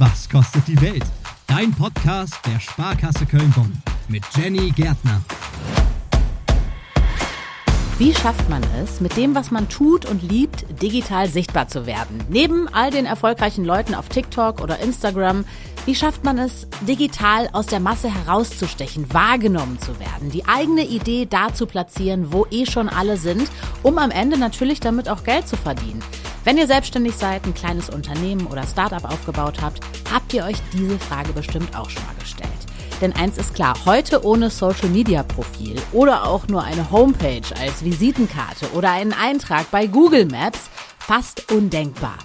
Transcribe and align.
Was 0.00 0.28
kostet 0.28 0.68
die 0.68 0.80
Welt? 0.80 1.02
Dein 1.48 1.72
Podcast 1.72 2.38
der 2.46 2.60
Sparkasse 2.60 3.26
Köln-Bonn 3.26 3.82
mit 4.06 4.22
Jenny 4.36 4.70
Gärtner. 4.70 5.20
Wie 7.98 8.14
schafft 8.14 8.48
man 8.48 8.62
es, 8.80 9.00
mit 9.00 9.16
dem, 9.16 9.34
was 9.34 9.50
man 9.50 9.68
tut 9.68 10.06
und 10.06 10.22
liebt, 10.22 10.64
digital 10.80 11.28
sichtbar 11.28 11.66
zu 11.66 11.84
werden? 11.84 12.22
Neben 12.28 12.68
all 12.68 12.92
den 12.92 13.06
erfolgreichen 13.06 13.64
Leuten 13.64 13.96
auf 13.96 14.08
TikTok 14.08 14.60
oder 14.60 14.78
Instagram, 14.78 15.44
wie 15.84 15.96
schafft 15.96 16.22
man 16.22 16.38
es, 16.38 16.68
digital 16.82 17.48
aus 17.52 17.66
der 17.66 17.80
Masse 17.80 18.08
herauszustechen, 18.08 19.12
wahrgenommen 19.12 19.80
zu 19.80 19.98
werden, 19.98 20.30
die 20.30 20.46
eigene 20.46 20.86
Idee 20.86 21.26
da 21.28 21.52
zu 21.52 21.66
platzieren, 21.66 22.32
wo 22.32 22.46
eh 22.52 22.66
schon 22.66 22.88
alle 22.88 23.16
sind, 23.16 23.50
um 23.82 23.98
am 23.98 24.12
Ende 24.12 24.38
natürlich 24.38 24.78
damit 24.78 25.08
auch 25.08 25.24
Geld 25.24 25.48
zu 25.48 25.56
verdienen? 25.56 26.04
Wenn 26.44 26.56
ihr 26.56 26.66
selbstständig 26.66 27.14
seid, 27.14 27.44
ein 27.44 27.54
kleines 27.54 27.90
Unternehmen 27.90 28.46
oder 28.46 28.66
Startup 28.66 29.04
aufgebaut 29.04 29.60
habt, 29.60 29.80
habt 30.10 30.32
ihr 30.32 30.44
euch 30.44 30.56
diese 30.72 30.98
Frage 30.98 31.32
bestimmt 31.32 31.76
auch 31.76 31.90
schon 31.90 32.04
mal 32.04 32.14
gestellt. 32.18 32.48
Denn 33.00 33.12
eins 33.14 33.38
ist 33.38 33.54
klar, 33.54 33.76
heute 33.84 34.24
ohne 34.24 34.50
Social 34.50 34.88
Media 34.88 35.22
Profil 35.22 35.76
oder 35.92 36.26
auch 36.26 36.48
nur 36.48 36.62
eine 36.64 36.90
Homepage 36.90 37.42
als 37.60 37.84
Visitenkarte 37.84 38.72
oder 38.72 38.90
einen 38.90 39.12
Eintrag 39.12 39.70
bei 39.70 39.86
Google 39.86 40.26
Maps 40.26 40.68
fast 40.98 41.52
undenkbar. 41.52 42.18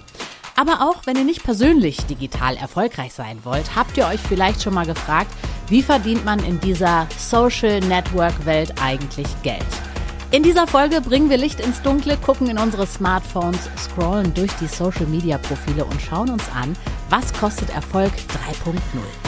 Aber 0.56 0.88
auch 0.88 1.06
wenn 1.06 1.16
ihr 1.16 1.24
nicht 1.24 1.42
persönlich 1.42 1.98
digital 2.06 2.56
erfolgreich 2.56 3.12
sein 3.12 3.38
wollt, 3.44 3.74
habt 3.74 3.96
ihr 3.96 4.06
euch 4.06 4.20
vielleicht 4.20 4.62
schon 4.62 4.74
mal 4.74 4.86
gefragt, 4.86 5.30
wie 5.68 5.82
verdient 5.82 6.24
man 6.24 6.44
in 6.44 6.60
dieser 6.60 7.08
Social 7.18 7.80
Network 7.80 8.44
Welt 8.46 8.74
eigentlich 8.80 9.26
Geld? 9.42 9.64
In 10.34 10.42
dieser 10.42 10.66
Folge 10.66 11.00
bringen 11.00 11.30
wir 11.30 11.36
Licht 11.36 11.60
ins 11.60 11.80
Dunkle, 11.80 12.16
gucken 12.16 12.48
in 12.48 12.58
unsere 12.58 12.88
Smartphones, 12.88 13.70
scrollen 13.78 14.34
durch 14.34 14.50
die 14.60 14.66
Social 14.66 15.06
Media 15.06 15.38
Profile 15.38 15.84
und 15.84 16.02
schauen 16.02 16.28
uns 16.28 16.48
an, 16.52 16.74
was 17.08 17.32
kostet 17.32 17.70
Erfolg 17.70 18.10
3.0. 18.64 19.23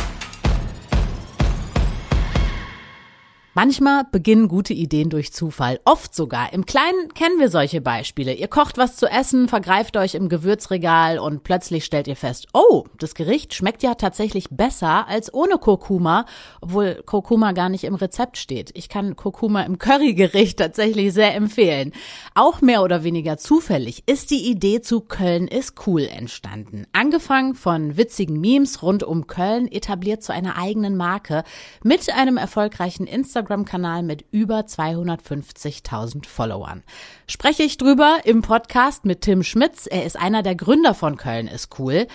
Manchmal 3.59 4.03
beginnen 4.12 4.49
gute 4.49 4.75
Ideen 4.75 5.09
durch 5.09 5.33
Zufall, 5.33 5.81
oft 5.87 6.15
sogar. 6.15 6.53
Im 6.53 6.67
Kleinen 6.67 7.15
kennen 7.15 7.41
wir 7.41 7.49
solche 7.49 7.81
Beispiele. 7.81 8.35
Ihr 8.35 8.49
kocht 8.49 8.77
was 8.77 8.97
zu 8.97 9.07
essen, 9.07 9.49
vergreift 9.49 9.97
euch 9.97 10.15
im 10.15 10.29
Gewürzregal 10.29 11.19
und 11.19 11.43
plötzlich 11.43 11.87
stellt 11.87 12.07
ihr 12.07 12.17
fest, 12.17 12.49
oh, 12.53 12.84
das 12.99 13.15
Gericht 13.15 13.55
schmeckt 13.55 13.83
ja 13.83 13.95
tatsächlich 13.95 14.49
besser 14.51 15.09
als 15.09 15.33
ohne 15.33 15.57
Kurkuma, 15.57 16.27
obwohl 16.61 17.03
Kurkuma 17.07 17.53
gar 17.53 17.71
nicht 17.71 17.84
im 17.84 17.95
Rezept 17.95 18.37
steht. 18.37 18.73
Ich 18.75 18.91
kann 18.91 19.17
Kurkuma 19.17 19.62
im 19.62 19.79
Currygericht 19.79 20.59
tatsächlich 20.59 21.15
sehr 21.15 21.34
empfehlen. 21.34 21.93
Auch 22.34 22.61
mehr 22.61 22.83
oder 22.83 23.05
weniger 23.05 23.39
zufällig 23.39 24.03
ist 24.05 24.33
die 24.33 24.51
Idee 24.51 24.83
zu 24.83 25.01
Köln 25.01 25.49
ist 25.49 25.87
cool 25.87 26.03
entstanden. 26.03 26.87
Angefangen 26.93 27.55
von 27.55 27.97
witzigen 27.97 28.39
Memes 28.39 28.83
rund 28.83 29.03
um 29.03 29.27
Köln, 29.27 29.67
etabliert 29.67 30.23
zu 30.23 30.34
einer 30.34 30.59
eigenen 30.59 30.99
Marke 30.99 31.43
mit 31.83 32.12
einem 32.12 32.37
erfolgreichen 32.37 33.07
Instagram 33.07 33.45
Instagram-Kanal 33.47 34.02
mit 34.02 34.25
über 34.33 34.61
250.000 34.61 36.27
Followern. 36.27 36.83
Spreche 37.28 37.62
ich 37.62 37.78
drüber 37.78 38.19
im 38.25 38.42
Podcast 38.42 39.05
mit 39.05 39.20
Tim 39.20 39.44
Schmitz. 39.44 39.86
Er 39.88 40.05
ist 40.05 40.19
einer 40.19 40.42
der 40.42 40.56
Gründer 40.56 40.94
von 40.94 41.16
Köln 41.16 41.47
ist 41.47 41.78
cool. 41.78 42.06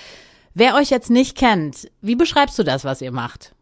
Wer 0.53 0.75
euch 0.75 0.89
jetzt 0.89 1.09
nicht 1.09 1.37
kennt, 1.37 1.89
wie 2.01 2.15
beschreibst 2.15 2.59
du 2.59 2.63
das, 2.63 2.83
was 2.83 3.01
ihr 3.01 3.11
macht? 3.11 3.55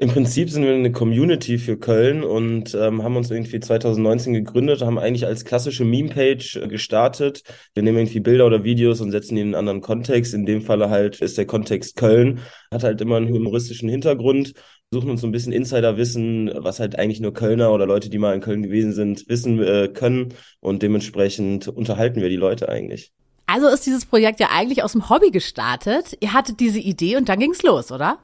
Im 0.00 0.10
Prinzip 0.10 0.50
sind 0.50 0.62
wir 0.62 0.74
eine 0.74 0.92
Community 0.92 1.58
für 1.58 1.76
Köln 1.76 2.22
und 2.22 2.74
ähm, 2.74 3.02
haben 3.02 3.16
uns 3.16 3.30
irgendwie 3.30 3.58
2019 3.58 4.34
gegründet, 4.34 4.82
haben 4.82 4.98
eigentlich 4.98 5.26
als 5.26 5.44
klassische 5.44 5.84
Meme-Page 5.84 6.60
gestartet. 6.68 7.42
Wir 7.74 7.82
nehmen 7.82 7.98
irgendwie 7.98 8.20
Bilder 8.20 8.46
oder 8.46 8.62
Videos 8.62 9.00
und 9.00 9.10
setzen 9.10 9.34
die 9.34 9.40
in 9.40 9.48
einen 9.48 9.54
anderen 9.56 9.80
Kontext. 9.80 10.34
In 10.34 10.46
dem 10.46 10.62
Falle 10.62 10.90
halt 10.90 11.20
ist 11.20 11.38
der 11.38 11.46
Kontext 11.46 11.96
Köln, 11.96 12.40
hat 12.70 12.84
halt 12.84 13.00
immer 13.00 13.16
einen 13.16 13.32
humoristischen 13.32 13.88
Hintergrund 13.88 14.52
suchen 14.90 15.10
uns 15.10 15.20
so 15.20 15.26
ein 15.26 15.32
bisschen 15.32 15.52
Insiderwissen, 15.52 16.50
was 16.54 16.80
halt 16.80 16.98
eigentlich 16.98 17.20
nur 17.20 17.34
Kölner 17.34 17.72
oder 17.72 17.86
Leute, 17.86 18.08
die 18.08 18.18
mal 18.18 18.34
in 18.34 18.40
Köln 18.40 18.62
gewesen 18.62 18.92
sind, 18.92 19.28
wissen 19.28 19.62
äh, 19.62 19.88
können. 19.88 20.34
Und 20.60 20.82
dementsprechend 20.82 21.68
unterhalten 21.68 22.20
wir 22.22 22.28
die 22.28 22.36
Leute 22.36 22.68
eigentlich. 22.68 23.12
Also 23.46 23.68
ist 23.68 23.86
dieses 23.86 24.06
Projekt 24.06 24.40
ja 24.40 24.48
eigentlich 24.50 24.82
aus 24.82 24.92
dem 24.92 25.08
Hobby 25.10 25.30
gestartet. 25.30 26.16
Ihr 26.20 26.32
hattet 26.32 26.60
diese 26.60 26.78
Idee 26.78 27.16
und 27.16 27.28
dann 27.28 27.38
ging's 27.38 27.62
los, 27.62 27.92
oder? 27.92 28.18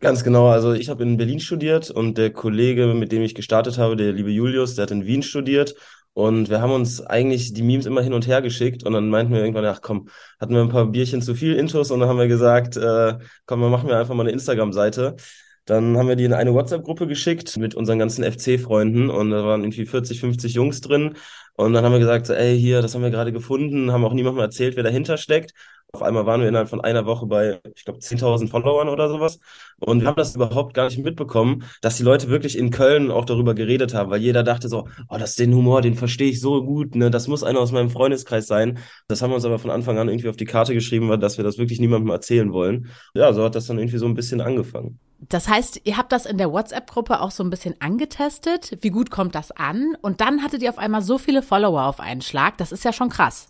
Ganz 0.00 0.24
genau. 0.24 0.48
Also 0.48 0.72
ich 0.72 0.88
habe 0.88 1.02
in 1.02 1.16
Berlin 1.16 1.40
studiert 1.40 1.90
und 1.90 2.18
der 2.18 2.30
Kollege, 2.30 2.94
mit 2.94 3.12
dem 3.12 3.22
ich 3.22 3.34
gestartet 3.34 3.78
habe, 3.78 3.96
der 3.96 4.12
liebe 4.12 4.30
Julius, 4.30 4.74
der 4.74 4.84
hat 4.84 4.90
in 4.90 5.06
Wien 5.06 5.22
studiert. 5.22 5.74
Und 6.12 6.50
wir 6.50 6.60
haben 6.60 6.72
uns 6.72 7.00
eigentlich 7.00 7.52
die 7.52 7.62
Memes 7.62 7.86
immer 7.86 8.02
hin 8.02 8.12
und 8.12 8.26
her 8.26 8.42
geschickt 8.42 8.82
und 8.82 8.92
dann 8.92 9.08
meinten 9.08 9.32
wir 9.32 9.40
irgendwann, 9.40 9.64
ach 9.64 9.80
komm, 9.80 10.08
hatten 10.40 10.54
wir 10.54 10.60
ein 10.60 10.68
paar 10.68 10.86
Bierchen 10.86 11.22
zu 11.22 11.36
viel 11.36 11.54
Intos 11.54 11.92
und 11.92 12.00
dann 12.00 12.08
haben 12.08 12.18
wir 12.18 12.26
gesagt, 12.26 12.76
äh, 12.76 13.16
komm, 13.46 13.60
wir 13.60 13.68
machen 13.68 13.88
wir 13.88 13.96
einfach 13.96 14.14
mal 14.14 14.24
eine 14.24 14.32
Instagram-Seite. 14.32 15.14
Dann 15.66 15.96
haben 15.96 16.08
wir 16.08 16.16
die 16.16 16.24
in 16.24 16.32
eine 16.32 16.52
WhatsApp-Gruppe 16.54 17.06
geschickt 17.06 17.56
mit 17.56 17.74
unseren 17.74 17.98
ganzen 17.98 18.24
FC-Freunden 18.24 19.10
und 19.10 19.30
da 19.30 19.44
waren 19.44 19.62
irgendwie 19.62 19.86
40, 19.86 20.20
50 20.20 20.54
Jungs 20.54 20.80
drin. 20.80 21.14
Und 21.54 21.72
dann 21.74 21.84
haben 21.84 21.92
wir 21.92 21.98
gesagt, 22.00 22.28
ey, 22.30 22.58
hier, 22.58 22.82
das 22.82 22.94
haben 22.94 23.02
wir 23.02 23.10
gerade 23.10 23.32
gefunden, 23.32 23.92
haben 23.92 24.04
auch 24.04 24.14
niemandem 24.14 24.40
erzählt, 24.42 24.76
wer 24.76 24.82
dahinter 24.82 25.16
steckt. 25.18 25.52
Auf 25.92 26.02
einmal 26.02 26.26
waren 26.26 26.40
wir 26.40 26.48
innerhalb 26.48 26.68
von 26.68 26.80
einer 26.80 27.04
Woche 27.06 27.26
bei, 27.26 27.60
ich 27.74 27.84
glaube, 27.84 27.98
10.000 27.98 28.48
Followern 28.48 28.88
oder 28.88 29.08
sowas. 29.08 29.40
Und 29.80 30.00
wir 30.00 30.08
haben 30.08 30.16
das 30.16 30.36
überhaupt 30.36 30.74
gar 30.74 30.84
nicht 30.86 31.02
mitbekommen, 31.02 31.64
dass 31.80 31.96
die 31.96 32.02
Leute 32.02 32.28
wirklich 32.28 32.56
in 32.56 32.70
Köln 32.70 33.10
auch 33.10 33.24
darüber 33.24 33.54
geredet 33.54 33.94
haben, 33.94 34.10
weil 34.10 34.20
jeder 34.20 34.42
dachte 34.42 34.68
so, 34.68 34.86
oh, 35.08 35.16
das 35.18 35.30
ist 35.30 35.40
den 35.40 35.54
Humor, 35.54 35.82
den 35.82 35.94
verstehe 35.94 36.30
ich 36.30 36.40
so 36.40 36.62
gut, 36.62 36.94
ne, 36.94 37.10
das 37.10 37.26
muss 37.26 37.42
einer 37.42 37.60
aus 37.60 37.72
meinem 37.72 37.90
Freundeskreis 37.90 38.46
sein. 38.46 38.78
Das 39.08 39.20
haben 39.22 39.30
wir 39.30 39.36
uns 39.36 39.44
aber 39.44 39.58
von 39.58 39.70
Anfang 39.70 39.98
an 39.98 40.08
irgendwie 40.08 40.28
auf 40.28 40.36
die 40.36 40.44
Karte 40.44 40.74
geschrieben, 40.74 41.08
dass 41.20 41.38
wir 41.38 41.44
das 41.44 41.58
wirklich 41.58 41.80
niemandem 41.80 42.10
erzählen 42.10 42.52
wollen. 42.52 42.88
Ja, 43.14 43.32
so 43.32 43.42
hat 43.42 43.54
das 43.54 43.66
dann 43.66 43.78
irgendwie 43.78 43.98
so 43.98 44.06
ein 44.06 44.14
bisschen 44.14 44.40
angefangen. 44.40 44.98
Das 45.28 45.48
heißt, 45.48 45.82
ihr 45.84 45.96
habt 45.96 46.12
das 46.12 46.24
in 46.24 46.38
der 46.38 46.50
WhatsApp-Gruppe 46.50 47.20
auch 47.20 47.30
so 47.30 47.42
ein 47.44 47.50
bisschen 47.50 47.74
angetestet. 47.80 48.78
Wie 48.80 48.90
gut 48.90 49.10
kommt 49.10 49.34
das 49.34 49.50
an? 49.50 49.96
Und 50.00 50.20
dann 50.20 50.42
hattet 50.42 50.62
ihr 50.62 50.70
auf 50.70 50.78
einmal 50.78 51.02
so 51.02 51.18
viele 51.18 51.42
Follower 51.42 51.84
auf 51.84 52.00
einen 52.00 52.22
Schlag. 52.22 52.56
Das 52.56 52.72
ist 52.72 52.84
ja 52.84 52.92
schon 52.92 53.10
krass. 53.10 53.48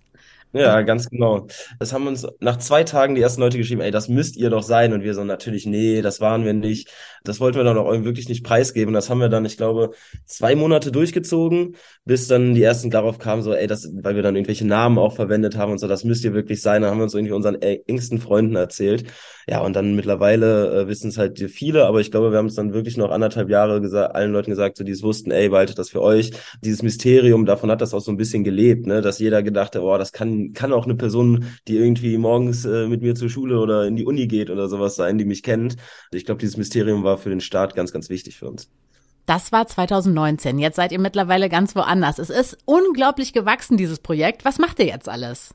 Ja, 0.52 0.82
ganz 0.82 1.08
genau. 1.08 1.46
Das 1.78 1.92
haben 1.92 2.08
uns 2.08 2.26
nach 2.40 2.56
zwei 2.56 2.82
Tagen 2.82 3.14
die 3.14 3.22
ersten 3.22 3.40
Leute 3.40 3.56
geschrieben, 3.56 3.82
ey, 3.82 3.92
das 3.92 4.08
müsst 4.08 4.36
ihr 4.36 4.50
doch 4.50 4.64
sein. 4.64 4.92
Und 4.92 5.02
wir 5.04 5.14
so, 5.14 5.22
natürlich, 5.22 5.64
nee, 5.64 6.02
das 6.02 6.20
waren 6.20 6.44
wir 6.44 6.52
nicht. 6.54 6.90
Das 7.24 7.40
wollten 7.40 7.58
wir 7.58 7.64
dann 7.64 7.78
auch 7.78 7.90
wirklich 8.04 8.28
nicht 8.28 8.44
preisgeben. 8.44 8.94
Das 8.94 9.10
haben 9.10 9.20
wir 9.20 9.28
dann, 9.28 9.44
ich 9.44 9.56
glaube, 9.56 9.90
zwei 10.24 10.54
Monate 10.54 10.92
durchgezogen, 10.92 11.76
bis 12.04 12.28
dann 12.28 12.54
die 12.54 12.62
ersten 12.62 12.90
darauf 12.90 13.18
kamen, 13.18 13.42
so, 13.42 13.52
ey, 13.54 13.66
das, 13.66 13.90
weil 14.02 14.16
wir 14.16 14.22
dann 14.22 14.36
irgendwelche 14.36 14.66
Namen 14.66 14.98
auch 14.98 15.14
verwendet 15.14 15.56
haben 15.56 15.72
und 15.72 15.78
so, 15.78 15.88
das 15.88 16.04
müsst 16.04 16.24
ihr 16.24 16.34
wirklich 16.34 16.62
sein. 16.62 16.82
Dann 16.82 16.90
haben 16.90 16.98
wir 16.98 17.04
uns 17.04 17.14
irgendwie 17.14 17.34
unseren 17.34 17.56
engsten 17.60 18.18
Freunden 18.18 18.56
erzählt. 18.56 19.04
Ja, 19.48 19.60
und 19.62 19.74
dann 19.74 19.96
mittlerweile 19.96 20.82
äh, 20.82 20.88
wissen 20.88 21.08
es 21.08 21.18
halt 21.18 21.38
viele, 21.50 21.86
aber 21.86 22.00
ich 22.00 22.10
glaube, 22.10 22.30
wir 22.30 22.38
haben 22.38 22.46
es 22.46 22.54
dann 22.54 22.72
wirklich 22.72 22.96
noch 22.96 23.10
anderthalb 23.10 23.50
Jahre 23.50 23.80
gesagt, 23.80 24.14
allen 24.14 24.32
Leuten 24.32 24.50
gesagt, 24.50 24.76
so 24.76 24.84
die 24.84 24.92
es 24.92 25.02
wussten, 25.02 25.32
ey, 25.32 25.48
behaltet 25.48 25.78
das 25.78 25.90
für 25.90 26.02
euch. 26.02 26.30
Dieses 26.62 26.82
Mysterium, 26.82 27.46
davon 27.46 27.70
hat 27.70 27.80
das 27.80 27.92
auch 27.92 28.00
so 28.00 28.12
ein 28.12 28.16
bisschen 28.16 28.44
gelebt, 28.44 28.86
ne, 28.86 29.00
dass 29.00 29.18
jeder 29.18 29.42
gedacht 29.42 29.74
hat, 29.74 29.82
oh, 29.82 29.98
das 29.98 30.12
kann, 30.12 30.52
kann 30.52 30.72
auch 30.72 30.84
eine 30.84 30.94
Person, 30.94 31.46
die 31.66 31.76
irgendwie 31.76 32.16
morgens 32.18 32.64
äh, 32.64 32.86
mit 32.86 33.02
mir 33.02 33.14
zur 33.14 33.28
Schule 33.28 33.58
oder 33.58 33.86
in 33.86 33.96
die 33.96 34.04
Uni 34.04 34.26
geht 34.26 34.50
oder 34.50 34.68
sowas 34.68 34.94
sein, 34.94 35.18
die 35.18 35.24
mich 35.24 35.42
kennt. 35.42 35.76
Ich 36.12 36.24
glaube, 36.24 36.40
dieses 36.40 36.56
Mysterium 36.56 37.02
war 37.02 37.09
für 37.18 37.30
den 37.30 37.40
Start 37.40 37.74
ganz, 37.74 37.92
ganz 37.92 38.08
wichtig 38.08 38.38
für 38.38 38.48
uns. 38.48 38.68
Das 39.26 39.52
war 39.52 39.66
2019. 39.66 40.58
Jetzt 40.58 40.76
seid 40.76 40.92
ihr 40.92 40.98
mittlerweile 40.98 41.48
ganz 41.48 41.76
woanders. 41.76 42.18
Es 42.18 42.30
ist 42.30 42.58
unglaublich 42.64 43.32
gewachsen, 43.32 43.76
dieses 43.76 44.00
Projekt. 44.00 44.44
Was 44.44 44.58
macht 44.58 44.78
ihr 44.80 44.86
jetzt 44.86 45.08
alles? 45.08 45.54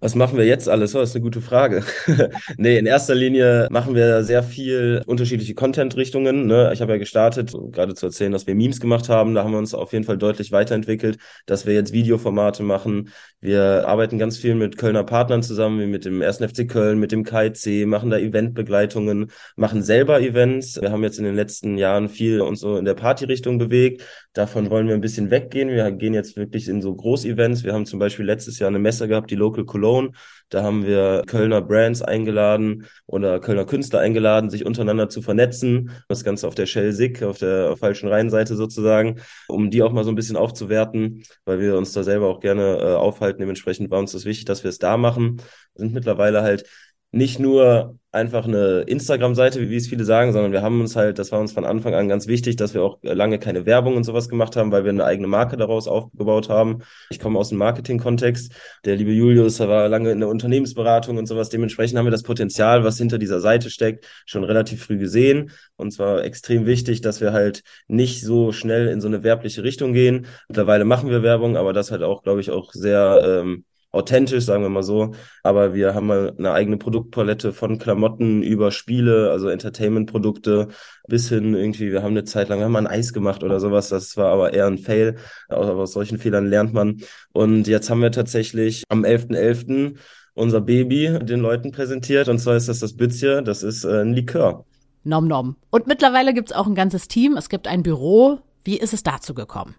Was 0.00 0.14
machen 0.14 0.38
wir 0.38 0.46
jetzt 0.46 0.68
alles? 0.68 0.94
Oh, 0.94 1.00
das 1.00 1.10
ist 1.10 1.16
eine 1.16 1.24
gute 1.24 1.40
Frage. 1.40 1.82
nee, 2.56 2.78
in 2.78 2.86
erster 2.86 3.16
Linie 3.16 3.66
machen 3.72 3.96
wir 3.96 4.22
sehr 4.22 4.44
viel 4.44 5.02
unterschiedliche 5.06 5.54
Content-Richtungen. 5.54 6.46
Ne? 6.46 6.70
Ich 6.72 6.80
habe 6.80 6.92
ja 6.92 6.98
gestartet, 6.98 7.52
gerade 7.72 7.96
zu 7.96 8.06
erzählen, 8.06 8.30
dass 8.30 8.46
wir 8.46 8.54
Memes 8.54 8.78
gemacht 8.78 9.08
haben. 9.08 9.34
Da 9.34 9.42
haben 9.42 9.50
wir 9.50 9.58
uns 9.58 9.74
auf 9.74 9.92
jeden 9.92 10.04
Fall 10.04 10.16
deutlich 10.16 10.52
weiterentwickelt, 10.52 11.18
dass 11.46 11.66
wir 11.66 11.74
jetzt 11.74 11.92
Videoformate 11.92 12.62
machen. 12.62 13.10
Wir 13.40 13.88
arbeiten 13.88 14.18
ganz 14.18 14.36
viel 14.38 14.54
mit 14.54 14.78
Kölner 14.78 15.02
Partnern 15.02 15.42
zusammen, 15.42 15.80
wie 15.80 15.86
mit 15.86 16.04
dem 16.04 16.22
1. 16.22 16.38
FC 16.38 16.68
Köln, 16.68 17.00
mit 17.00 17.10
dem 17.10 17.24
KIC, 17.24 17.84
machen 17.86 18.10
da 18.10 18.18
Eventbegleitungen, 18.18 19.32
machen 19.56 19.82
selber 19.82 20.20
Events. 20.20 20.80
Wir 20.80 20.92
haben 20.92 21.02
jetzt 21.02 21.18
in 21.18 21.24
den 21.24 21.34
letzten 21.34 21.76
Jahren 21.76 22.08
viel 22.08 22.40
uns 22.40 22.60
so 22.60 22.76
in 22.76 22.84
der 22.84 22.94
Party-Richtung 22.94 23.58
bewegt. 23.58 24.04
Davon 24.32 24.70
wollen 24.70 24.86
wir 24.86 24.94
ein 24.94 25.00
bisschen 25.00 25.32
weggehen. 25.32 25.70
Wir 25.70 25.90
gehen 25.90 26.14
jetzt 26.14 26.36
wirklich 26.36 26.68
in 26.68 26.82
so 26.82 26.94
Groß-Events. 26.94 27.64
Wir 27.64 27.72
haben 27.72 27.86
zum 27.86 27.98
Beispiel 27.98 28.24
letztes 28.24 28.60
Jahr 28.60 28.68
eine 28.68 28.78
Messe 28.78 29.08
gehabt, 29.08 29.32
die 29.32 29.34
Local 29.34 29.64
Cologne 29.64 29.87
Cologne. 29.88 30.10
Da 30.50 30.62
haben 30.62 30.86
wir 30.86 31.24
Kölner 31.26 31.60
Brands 31.60 32.00
eingeladen 32.00 32.86
oder 33.06 33.38
Kölner 33.38 33.66
Künstler 33.66 34.00
eingeladen, 34.00 34.48
sich 34.48 34.64
untereinander 34.64 35.10
zu 35.10 35.20
vernetzen. 35.20 35.90
Das 36.08 36.24
Ganze 36.24 36.48
auf 36.48 36.54
der 36.54 36.64
Shell 36.64 36.92
Sick, 36.92 37.22
auf 37.22 37.38
der 37.38 37.76
falschen 37.76 38.08
Rheinseite 38.08 38.56
sozusagen, 38.56 39.20
um 39.48 39.70
die 39.70 39.82
auch 39.82 39.92
mal 39.92 40.04
so 40.04 40.10
ein 40.10 40.14
bisschen 40.14 40.36
aufzuwerten, 40.36 41.22
weil 41.44 41.60
wir 41.60 41.76
uns 41.76 41.92
da 41.92 42.02
selber 42.02 42.28
auch 42.28 42.40
gerne 42.40 42.78
äh, 42.78 42.94
aufhalten. 42.94 43.40
Dementsprechend 43.40 43.90
war 43.90 43.98
uns 43.98 44.12
das 44.12 44.24
wichtig, 44.24 44.46
dass 44.46 44.64
wir 44.64 44.70
es 44.70 44.78
da 44.78 44.96
machen. 44.96 45.42
Wir 45.74 45.84
sind 45.84 45.92
mittlerweile 45.92 46.42
halt 46.42 46.64
nicht 47.10 47.38
nur 47.38 47.98
einfach 48.10 48.46
eine 48.46 48.80
Instagram-Seite, 48.80 49.68
wie 49.68 49.76
es 49.76 49.86
viele 49.86 50.04
sagen, 50.04 50.32
sondern 50.32 50.52
wir 50.52 50.62
haben 50.62 50.80
uns 50.80 50.96
halt, 50.96 51.18
das 51.18 51.30
war 51.30 51.40
uns 51.40 51.52
von 51.52 51.64
Anfang 51.64 51.94
an 51.94 52.08
ganz 52.08 52.26
wichtig, 52.26 52.56
dass 52.56 52.72
wir 52.72 52.82
auch 52.82 52.98
lange 53.02 53.38
keine 53.38 53.66
Werbung 53.66 53.96
und 53.96 54.04
sowas 54.04 54.28
gemacht 54.30 54.56
haben, 54.56 54.72
weil 54.72 54.84
wir 54.84 54.90
eine 54.90 55.04
eigene 55.04 55.28
Marke 55.28 55.56
daraus 55.58 55.86
aufgebaut 55.88 56.48
haben. 56.48 56.78
Ich 57.10 57.18
komme 57.18 57.38
aus 57.38 57.50
dem 57.50 57.58
Marketing-Kontext. 57.58 58.52
Der 58.84 58.96
liebe 58.96 59.12
Julius 59.12 59.60
war 59.60 59.88
lange 59.88 60.10
in 60.10 60.20
der 60.20 60.28
Unternehmensberatung 60.28 61.18
und 61.18 61.26
sowas. 61.26 61.50
Dementsprechend 61.50 61.98
haben 61.98 62.06
wir 62.06 62.10
das 62.10 62.22
Potenzial, 62.22 62.82
was 62.82 62.96
hinter 62.96 63.18
dieser 63.18 63.40
Seite 63.40 63.68
steckt, 63.68 64.06
schon 64.24 64.44
relativ 64.44 64.84
früh 64.84 64.98
gesehen. 64.98 65.50
Und 65.76 65.92
zwar 65.92 66.24
extrem 66.24 66.64
wichtig, 66.64 67.02
dass 67.02 67.20
wir 67.20 67.32
halt 67.32 67.62
nicht 67.88 68.22
so 68.22 68.52
schnell 68.52 68.88
in 68.88 69.00
so 69.02 69.08
eine 69.08 69.22
werbliche 69.22 69.62
Richtung 69.62 69.92
gehen. 69.92 70.26
Mittlerweile 70.48 70.86
machen 70.86 71.10
wir 71.10 71.22
Werbung, 71.22 71.56
aber 71.58 71.74
das 71.74 71.90
halt 71.90 72.02
auch, 72.02 72.22
glaube 72.22 72.40
ich, 72.40 72.50
auch 72.50 72.72
sehr 72.72 73.42
ähm, 73.42 73.64
authentisch, 73.90 74.44
sagen 74.44 74.62
wir 74.62 74.68
mal 74.68 74.82
so. 74.82 75.14
Aber 75.42 75.74
wir 75.74 75.94
haben 75.94 76.06
mal 76.06 76.34
eine 76.38 76.52
eigene 76.52 76.76
Produktpalette 76.76 77.52
von 77.52 77.78
Klamotten 77.78 78.42
über 78.42 78.70
Spiele, 78.70 79.30
also 79.30 79.48
Entertainment-Produkte, 79.48 80.68
bis 81.08 81.28
hin 81.28 81.54
irgendwie, 81.54 81.92
wir 81.92 82.02
haben 82.02 82.12
eine 82.12 82.24
Zeit 82.24 82.48
lang, 82.48 82.58
wir 82.58 82.66
haben 82.66 82.72
mal 82.72 82.86
ein 82.86 82.86
Eis 82.86 83.12
gemacht 83.12 83.42
oder 83.42 83.60
sowas. 83.60 83.88
Das 83.88 84.16
war 84.16 84.32
aber 84.32 84.52
eher 84.52 84.66
ein 84.66 84.78
Fail. 84.78 85.16
Aber 85.48 85.74
aus 85.76 85.92
solchen 85.92 86.18
Fehlern 86.18 86.46
lernt 86.46 86.72
man. 86.74 87.00
Und 87.32 87.66
jetzt 87.66 87.90
haben 87.90 88.02
wir 88.02 88.12
tatsächlich 88.12 88.84
am 88.88 89.04
11.11. 89.04 89.28
.11. 89.38 89.96
unser 90.34 90.60
Baby 90.60 91.18
den 91.22 91.40
Leuten 91.40 91.72
präsentiert. 91.72 92.28
Und 92.28 92.38
zwar 92.38 92.56
ist 92.56 92.68
das 92.68 92.80
das 92.80 92.96
Bützje. 92.96 93.42
Das 93.42 93.62
ist 93.62 93.84
äh, 93.84 94.02
ein 94.02 94.12
Likör. 94.14 94.64
Nom 95.04 95.26
nom. 95.26 95.56
Und 95.70 95.86
mittlerweile 95.86 96.34
gibt's 96.34 96.52
auch 96.52 96.66
ein 96.66 96.74
ganzes 96.74 97.08
Team. 97.08 97.36
Es 97.36 97.48
gibt 97.48 97.66
ein 97.66 97.82
Büro. 97.82 98.40
Wie 98.64 98.76
ist 98.76 98.92
es 98.92 99.02
dazu 99.02 99.32
gekommen? 99.32 99.74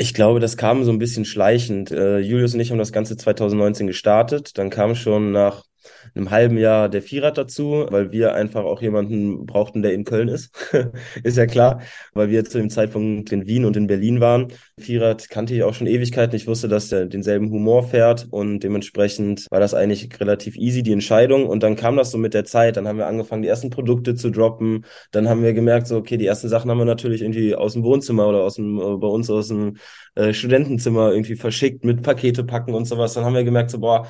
Ich 0.00 0.14
glaube, 0.14 0.38
das 0.40 0.56
kam 0.56 0.84
so 0.84 0.92
ein 0.92 0.98
bisschen 0.98 1.24
schleichend. 1.24 1.90
Äh, 1.90 2.18
Julius 2.20 2.54
und 2.54 2.60
ich 2.60 2.70
haben 2.70 2.78
das 2.78 2.92
Ganze 2.92 3.16
2019 3.16 3.86
gestartet. 3.88 4.56
Dann 4.56 4.70
kam 4.70 4.94
schon 4.94 5.32
nach 5.32 5.64
einem 6.14 6.30
halben 6.30 6.58
Jahr 6.58 6.88
der 6.88 7.02
Vierrad 7.02 7.38
dazu, 7.38 7.86
weil 7.90 8.12
wir 8.12 8.34
einfach 8.34 8.64
auch 8.64 8.82
jemanden 8.82 9.46
brauchten, 9.46 9.82
der 9.82 9.92
in 9.92 10.04
Köln 10.04 10.28
ist. 10.28 10.50
ist 11.22 11.36
ja 11.36 11.46
klar, 11.46 11.80
weil 12.14 12.30
wir 12.30 12.44
zu 12.44 12.58
dem 12.58 12.70
Zeitpunkt 12.70 13.32
in 13.32 13.46
Wien 13.46 13.64
und 13.64 13.76
in 13.76 13.86
Berlin 13.86 14.20
waren. 14.20 14.48
Vierrad 14.78 15.28
kannte 15.28 15.54
ich 15.54 15.62
auch 15.62 15.74
schon 15.74 15.86
Ewigkeiten. 15.86 16.36
Ich 16.36 16.46
wusste, 16.46 16.68
dass 16.68 16.88
der 16.88 17.06
denselben 17.06 17.50
Humor 17.50 17.82
fährt 17.84 18.26
und 18.30 18.60
dementsprechend 18.60 19.46
war 19.50 19.60
das 19.60 19.74
eigentlich 19.74 20.08
relativ 20.20 20.56
easy, 20.56 20.82
die 20.82 20.92
Entscheidung. 20.92 21.46
Und 21.46 21.62
dann 21.62 21.76
kam 21.76 21.96
das 21.96 22.10
so 22.10 22.18
mit 22.18 22.34
der 22.34 22.44
Zeit. 22.44 22.76
Dann 22.76 22.88
haben 22.88 22.98
wir 22.98 23.06
angefangen, 23.06 23.42
die 23.42 23.48
ersten 23.48 23.70
Produkte 23.70 24.14
zu 24.14 24.30
droppen. 24.30 24.84
Dann 25.10 25.28
haben 25.28 25.42
wir 25.42 25.52
gemerkt, 25.52 25.86
so, 25.86 25.96
okay, 25.96 26.16
die 26.16 26.26
ersten 26.26 26.48
Sachen 26.48 26.70
haben 26.70 26.78
wir 26.78 26.84
natürlich 26.84 27.22
irgendwie 27.22 27.54
aus 27.54 27.74
dem 27.74 27.82
Wohnzimmer 27.82 28.28
oder 28.28 28.42
aus 28.42 28.54
dem, 28.56 28.78
äh, 28.78 28.96
bei 28.96 29.08
uns 29.08 29.30
aus 29.30 29.48
dem 29.48 29.76
äh, 30.14 30.32
Studentenzimmer 30.32 31.12
irgendwie 31.12 31.36
verschickt 31.36 31.84
mit 31.84 32.02
Pakete 32.02 32.44
packen 32.44 32.74
und 32.74 32.86
sowas. 32.86 33.14
Dann 33.14 33.24
haben 33.24 33.34
wir 33.34 33.44
gemerkt, 33.44 33.70
so, 33.70 33.78
boah, 33.78 34.06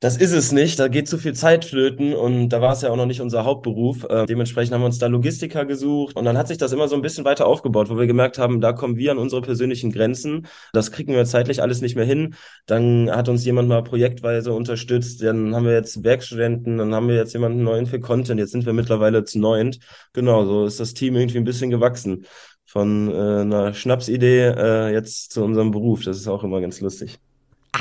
das 0.00 0.16
ist 0.16 0.32
es 0.32 0.50
nicht, 0.50 0.78
da 0.78 0.88
geht 0.88 1.08
zu 1.08 1.18
viel 1.18 1.34
Zeit 1.34 1.66
flöten 1.66 2.14
und 2.14 2.48
da 2.48 2.62
war 2.62 2.72
es 2.72 2.80
ja 2.80 2.88
auch 2.90 2.96
noch 2.96 3.04
nicht 3.04 3.20
unser 3.20 3.44
Hauptberuf. 3.44 4.04
Äh, 4.04 4.24
dementsprechend 4.24 4.72
haben 4.72 4.80
wir 4.80 4.86
uns 4.86 4.98
da 4.98 5.08
Logistiker 5.08 5.66
gesucht 5.66 6.16
und 6.16 6.24
dann 6.24 6.38
hat 6.38 6.48
sich 6.48 6.56
das 6.56 6.72
immer 6.72 6.88
so 6.88 6.96
ein 6.96 7.02
bisschen 7.02 7.26
weiter 7.26 7.46
aufgebaut, 7.46 7.90
wo 7.90 7.98
wir 7.98 8.06
gemerkt 8.06 8.38
haben, 8.38 8.62
da 8.62 8.72
kommen 8.72 8.96
wir 8.96 9.12
an 9.12 9.18
unsere 9.18 9.42
persönlichen 9.42 9.92
Grenzen. 9.92 10.46
Das 10.72 10.90
kriegen 10.90 11.12
wir 11.12 11.22
zeitlich 11.26 11.60
alles 11.60 11.82
nicht 11.82 11.96
mehr 11.96 12.06
hin. 12.06 12.34
Dann 12.64 13.10
hat 13.10 13.28
uns 13.28 13.44
jemand 13.44 13.68
mal 13.68 13.84
projektweise 13.84 14.54
unterstützt, 14.54 15.22
dann 15.22 15.54
haben 15.54 15.66
wir 15.66 15.74
jetzt 15.74 16.02
Werkstudenten, 16.02 16.78
dann 16.78 16.94
haben 16.94 17.08
wir 17.08 17.16
jetzt 17.16 17.34
jemanden 17.34 17.62
neuen 17.62 17.84
für 17.84 18.00
Content, 18.00 18.40
jetzt 18.40 18.52
sind 18.52 18.64
wir 18.64 18.72
mittlerweile 18.72 19.24
zu 19.24 19.38
neunt. 19.38 19.80
Genau, 20.14 20.46
so 20.46 20.64
ist 20.64 20.80
das 20.80 20.94
Team 20.94 21.14
irgendwie 21.14 21.38
ein 21.38 21.44
bisschen 21.44 21.68
gewachsen. 21.68 22.24
Von 22.64 23.10
äh, 23.10 23.40
einer 23.42 23.74
Schnapsidee 23.74 24.46
äh, 24.46 24.92
jetzt 24.92 25.32
zu 25.32 25.44
unserem 25.44 25.72
Beruf. 25.72 26.04
Das 26.04 26.16
ist 26.16 26.28
auch 26.28 26.42
immer 26.42 26.60
ganz 26.62 26.80
lustig. 26.80 27.18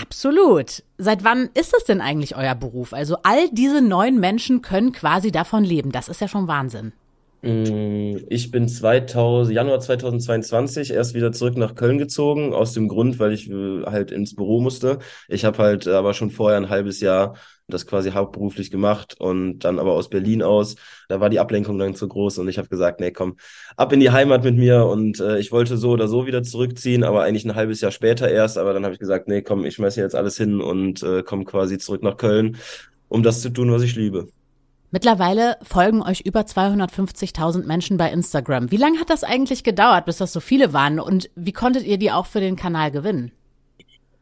Absolut. 0.01 0.83
Seit 0.97 1.23
wann 1.23 1.49
ist 1.53 1.73
es 1.75 1.83
denn 1.83 2.01
eigentlich 2.01 2.35
euer 2.35 2.55
Beruf? 2.55 2.93
Also 2.93 3.17
all 3.23 3.49
diese 3.51 3.81
neuen 3.81 4.19
Menschen 4.19 4.61
können 4.61 4.91
quasi 4.91 5.31
davon 5.31 5.63
leben. 5.63 5.91
Das 5.91 6.09
ist 6.09 6.21
ja 6.21 6.27
schon 6.27 6.47
Wahnsinn. 6.47 6.93
Mm, 7.41 8.17
ich 8.29 8.51
bin 8.51 8.67
2000, 8.67 9.55
Januar 9.55 9.79
2022 9.79 10.91
erst 10.91 11.13
wieder 11.13 11.31
zurück 11.31 11.57
nach 11.57 11.75
Köln 11.75 11.97
gezogen, 11.97 12.53
aus 12.53 12.73
dem 12.73 12.89
Grund, 12.89 13.17
weil 13.19 13.31
ich 13.31 13.49
äh, 13.49 13.83
halt 13.85 14.11
ins 14.11 14.35
Büro 14.35 14.59
musste. 14.59 14.99
Ich 15.29 15.45
habe 15.45 15.57
halt 15.59 15.87
aber 15.87 16.13
schon 16.13 16.31
vorher 16.31 16.57
ein 16.57 16.69
halbes 16.69 16.99
Jahr 16.99 17.35
das 17.69 17.85
quasi 17.85 18.11
hauptberuflich 18.11 18.71
gemacht 18.71 19.15
und 19.19 19.59
dann 19.59 19.79
aber 19.79 19.93
aus 19.93 20.09
Berlin 20.09 20.41
aus. 20.41 20.75
Da 21.07 21.19
war 21.19 21.29
die 21.29 21.39
Ablenkung 21.39 21.77
dann 21.77 21.95
zu 21.95 22.07
groß 22.07 22.39
und 22.39 22.47
ich 22.49 22.57
habe 22.57 22.67
gesagt, 22.67 22.99
nee, 22.99 23.11
komm, 23.11 23.37
ab 23.77 23.93
in 23.93 23.99
die 23.99 24.11
Heimat 24.11 24.43
mit 24.43 24.57
mir 24.57 24.85
und 24.85 25.19
äh, 25.19 25.39
ich 25.39 25.51
wollte 25.51 25.77
so 25.77 25.91
oder 25.91 26.07
so 26.07 26.25
wieder 26.25 26.43
zurückziehen, 26.43 27.03
aber 27.03 27.23
eigentlich 27.23 27.45
ein 27.45 27.55
halbes 27.55 27.81
Jahr 27.81 27.91
später 27.91 28.29
erst. 28.29 28.57
Aber 28.57 28.73
dann 28.73 28.83
habe 28.83 28.93
ich 28.93 28.99
gesagt, 28.99 29.27
nee, 29.27 29.41
komm, 29.41 29.65
ich 29.65 29.75
schmeiße 29.75 30.01
jetzt 30.01 30.15
alles 30.15 30.37
hin 30.37 30.61
und 30.61 31.03
äh, 31.03 31.23
komme 31.23 31.45
quasi 31.45 31.77
zurück 31.77 32.03
nach 32.03 32.17
Köln, 32.17 32.57
um 33.07 33.23
das 33.23 33.41
zu 33.41 33.49
tun, 33.49 33.71
was 33.71 33.83
ich 33.83 33.95
liebe. 33.95 34.27
Mittlerweile 34.91 35.57
folgen 35.61 36.01
euch 36.01 36.21
über 36.21 36.41
250.000 36.41 37.65
Menschen 37.65 37.97
bei 37.97 38.11
Instagram. 38.11 38.71
Wie 38.71 38.77
lange 38.77 38.99
hat 38.99 39.11
das 39.11 39.23
eigentlich 39.23 39.63
gedauert, 39.63 40.05
bis 40.05 40.17
das 40.17 40.33
so 40.33 40.39
viele 40.39 40.73
waren? 40.73 40.99
Und 40.99 41.29
wie 41.35 41.53
konntet 41.53 41.85
ihr 41.85 41.97
die 41.97 42.11
auch 42.11 42.25
für 42.25 42.39
den 42.39 42.55
Kanal 42.55 42.89
gewinnen? 42.89 43.31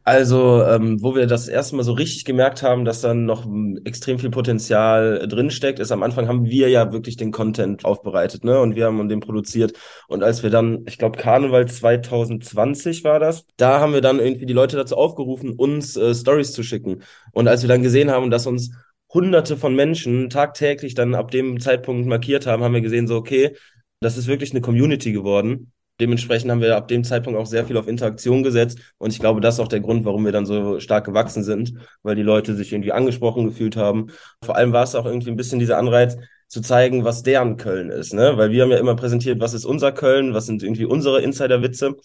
Also, 0.04 0.62
ähm, 0.64 1.02
wo 1.02 1.14
wir 1.14 1.26
das 1.26 1.48
erste 1.48 1.76
Mal 1.76 1.82
so 1.82 1.92
richtig 1.92 2.24
gemerkt 2.24 2.62
haben, 2.62 2.86
dass 2.86 3.02
dann 3.02 3.26
noch 3.26 3.46
extrem 3.84 4.18
viel 4.18 4.30
Potenzial 4.30 5.28
drinsteckt, 5.28 5.78
ist 5.80 5.92
am 5.92 6.02
Anfang 6.02 6.28
haben 6.28 6.46
wir 6.46 6.70
ja 6.70 6.92
wirklich 6.94 7.18
den 7.18 7.30
Content 7.30 7.84
aufbereitet, 7.84 8.42
ne? 8.42 8.58
Und 8.58 8.74
wir 8.74 8.86
haben 8.86 9.06
den 9.10 9.20
produziert. 9.20 9.74
Und 10.06 10.22
als 10.22 10.42
wir 10.42 10.48
dann, 10.48 10.84
ich 10.86 10.96
glaube, 10.96 11.18
Karneval 11.18 11.68
2020 11.68 13.04
war 13.04 13.20
das, 13.20 13.44
da 13.58 13.80
haben 13.80 13.92
wir 13.92 14.00
dann 14.00 14.18
irgendwie 14.18 14.46
die 14.46 14.54
Leute 14.54 14.78
dazu 14.78 14.96
aufgerufen, 14.96 15.52
uns 15.52 15.94
äh, 15.98 16.14
Stories 16.14 16.52
zu 16.52 16.62
schicken. 16.62 17.02
Und 17.32 17.46
als 17.46 17.60
wir 17.60 17.68
dann 17.68 17.82
gesehen 17.82 18.10
haben, 18.10 18.30
dass 18.30 18.46
uns 18.46 18.70
hunderte 19.12 19.56
von 19.56 19.74
Menschen 19.74 20.30
tagtäglich 20.30 20.94
dann 20.94 21.14
ab 21.14 21.30
dem 21.30 21.60
Zeitpunkt 21.60 22.06
markiert 22.06 22.46
haben, 22.46 22.62
haben 22.62 22.74
wir 22.74 22.80
gesehen, 22.80 23.06
so, 23.06 23.16
okay, 23.16 23.56
das 24.00 24.16
ist 24.16 24.26
wirklich 24.26 24.52
eine 24.52 24.60
Community 24.60 25.12
geworden 25.12 25.72
dementsprechend 26.00 26.50
haben 26.50 26.60
wir 26.60 26.76
ab 26.76 26.88
dem 26.88 27.04
Zeitpunkt 27.04 27.38
auch 27.38 27.46
sehr 27.46 27.64
viel 27.64 27.76
auf 27.76 27.88
Interaktion 27.88 28.42
gesetzt. 28.42 28.78
Und 28.98 29.12
ich 29.12 29.18
glaube, 29.18 29.40
das 29.40 29.54
ist 29.54 29.60
auch 29.60 29.68
der 29.68 29.80
Grund, 29.80 30.04
warum 30.04 30.24
wir 30.24 30.32
dann 30.32 30.46
so 30.46 30.80
stark 30.80 31.04
gewachsen 31.04 31.42
sind, 31.42 31.74
weil 32.02 32.14
die 32.14 32.22
Leute 32.22 32.54
sich 32.54 32.72
irgendwie 32.72 32.92
angesprochen 32.92 33.46
gefühlt 33.46 33.76
haben. 33.76 34.08
Vor 34.44 34.56
allem 34.56 34.72
war 34.72 34.84
es 34.84 34.94
auch 34.94 35.06
irgendwie 35.06 35.30
ein 35.30 35.36
bisschen 35.36 35.58
dieser 35.58 35.78
Anreiz, 35.78 36.16
zu 36.46 36.62
zeigen, 36.62 37.04
was 37.04 37.22
deren 37.22 37.58
Köln 37.58 37.90
ist, 37.90 38.14
ne? 38.14 38.38
Weil 38.38 38.50
wir 38.50 38.62
haben 38.62 38.70
ja 38.70 38.78
immer 38.78 38.96
präsentiert, 38.96 39.38
was 39.38 39.52
ist 39.52 39.66
unser 39.66 39.92
Köln, 39.92 40.32
was 40.32 40.46
sind 40.46 40.62
irgendwie 40.62 40.86
unsere 40.86 41.20
Insider-Witze 41.20 41.96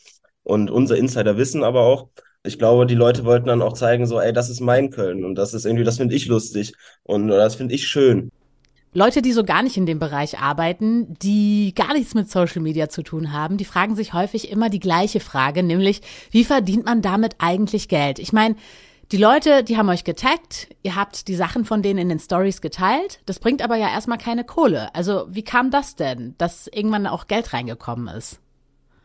und 0.44 0.70
unser 0.70 0.98
Insider-Wissen 0.98 1.64
aber 1.64 1.80
auch. 1.80 2.10
Ich 2.46 2.60
glaube, 2.60 2.86
die 2.86 2.96
Leute 2.96 3.24
wollten 3.24 3.48
dann 3.48 3.62
auch 3.62 3.74
zeigen, 3.74 4.06
so, 4.06 4.20
ey, 4.20 4.34
das 4.34 4.50
ist 4.50 4.60
mein 4.60 4.90
Köln 4.90 5.24
und 5.24 5.36
das 5.36 5.54
ist 5.54 5.66
irgendwie, 5.66 5.86
das 5.86 5.98
finde 5.98 6.14
ich 6.14 6.26
lustig 6.28 6.74
und 7.04 7.30
das 7.30 7.56
finde 7.56 7.74
ich 7.74 7.88
schön. 7.88 8.30
Leute, 8.96 9.22
die 9.22 9.32
so 9.32 9.44
gar 9.44 9.64
nicht 9.64 9.78
in 9.78 9.86
dem 9.86 9.98
Bereich 9.98 10.40
arbeiten, 10.40 11.16
die 11.20 11.74
gar 11.74 11.94
nichts 11.94 12.14
mit 12.14 12.30
Social 12.30 12.62
Media 12.62 12.90
zu 12.90 13.02
tun 13.02 13.32
haben, 13.32 13.58
die 13.58 13.66
fragen 13.66 13.96
sich 13.96 14.14
häufig 14.14 14.52
immer 14.52 14.70
die 14.70 14.82
gleiche 14.82 15.20
Frage, 15.20 15.64
nämlich, 15.64 16.02
wie 16.30 16.44
verdient 16.44 16.86
man 16.86 17.02
damit 17.02 17.36
eigentlich 17.40 17.88
Geld? 17.88 18.20
Ich 18.20 18.34
meine, 18.34 18.56
die 19.12 19.18
Leute, 19.18 19.64
die 19.64 19.78
haben 19.78 19.90
euch 19.90 20.04
getaggt, 20.04 20.68
ihr 20.84 20.96
habt 20.96 21.28
die 21.28 21.36
Sachen 21.36 21.66
von 21.66 21.82
denen 21.82 22.00
in 22.00 22.10
den 22.10 22.20
Stories 22.20 22.62
geteilt, 22.62 23.22
das 23.26 23.40
bringt 23.40 23.64
aber 23.64 23.78
ja 23.78 23.88
erstmal 23.88 24.18
keine 24.18 24.44
Kohle. 24.44 24.94
Also, 24.94 25.26
wie 25.30 25.44
kam 25.44 25.72
das 25.72 25.96
denn, 25.96 26.36
dass 26.38 26.68
irgendwann 26.68 27.08
auch 27.08 27.28
Geld 27.28 27.54
reingekommen 27.54 28.14
ist? 28.16 28.42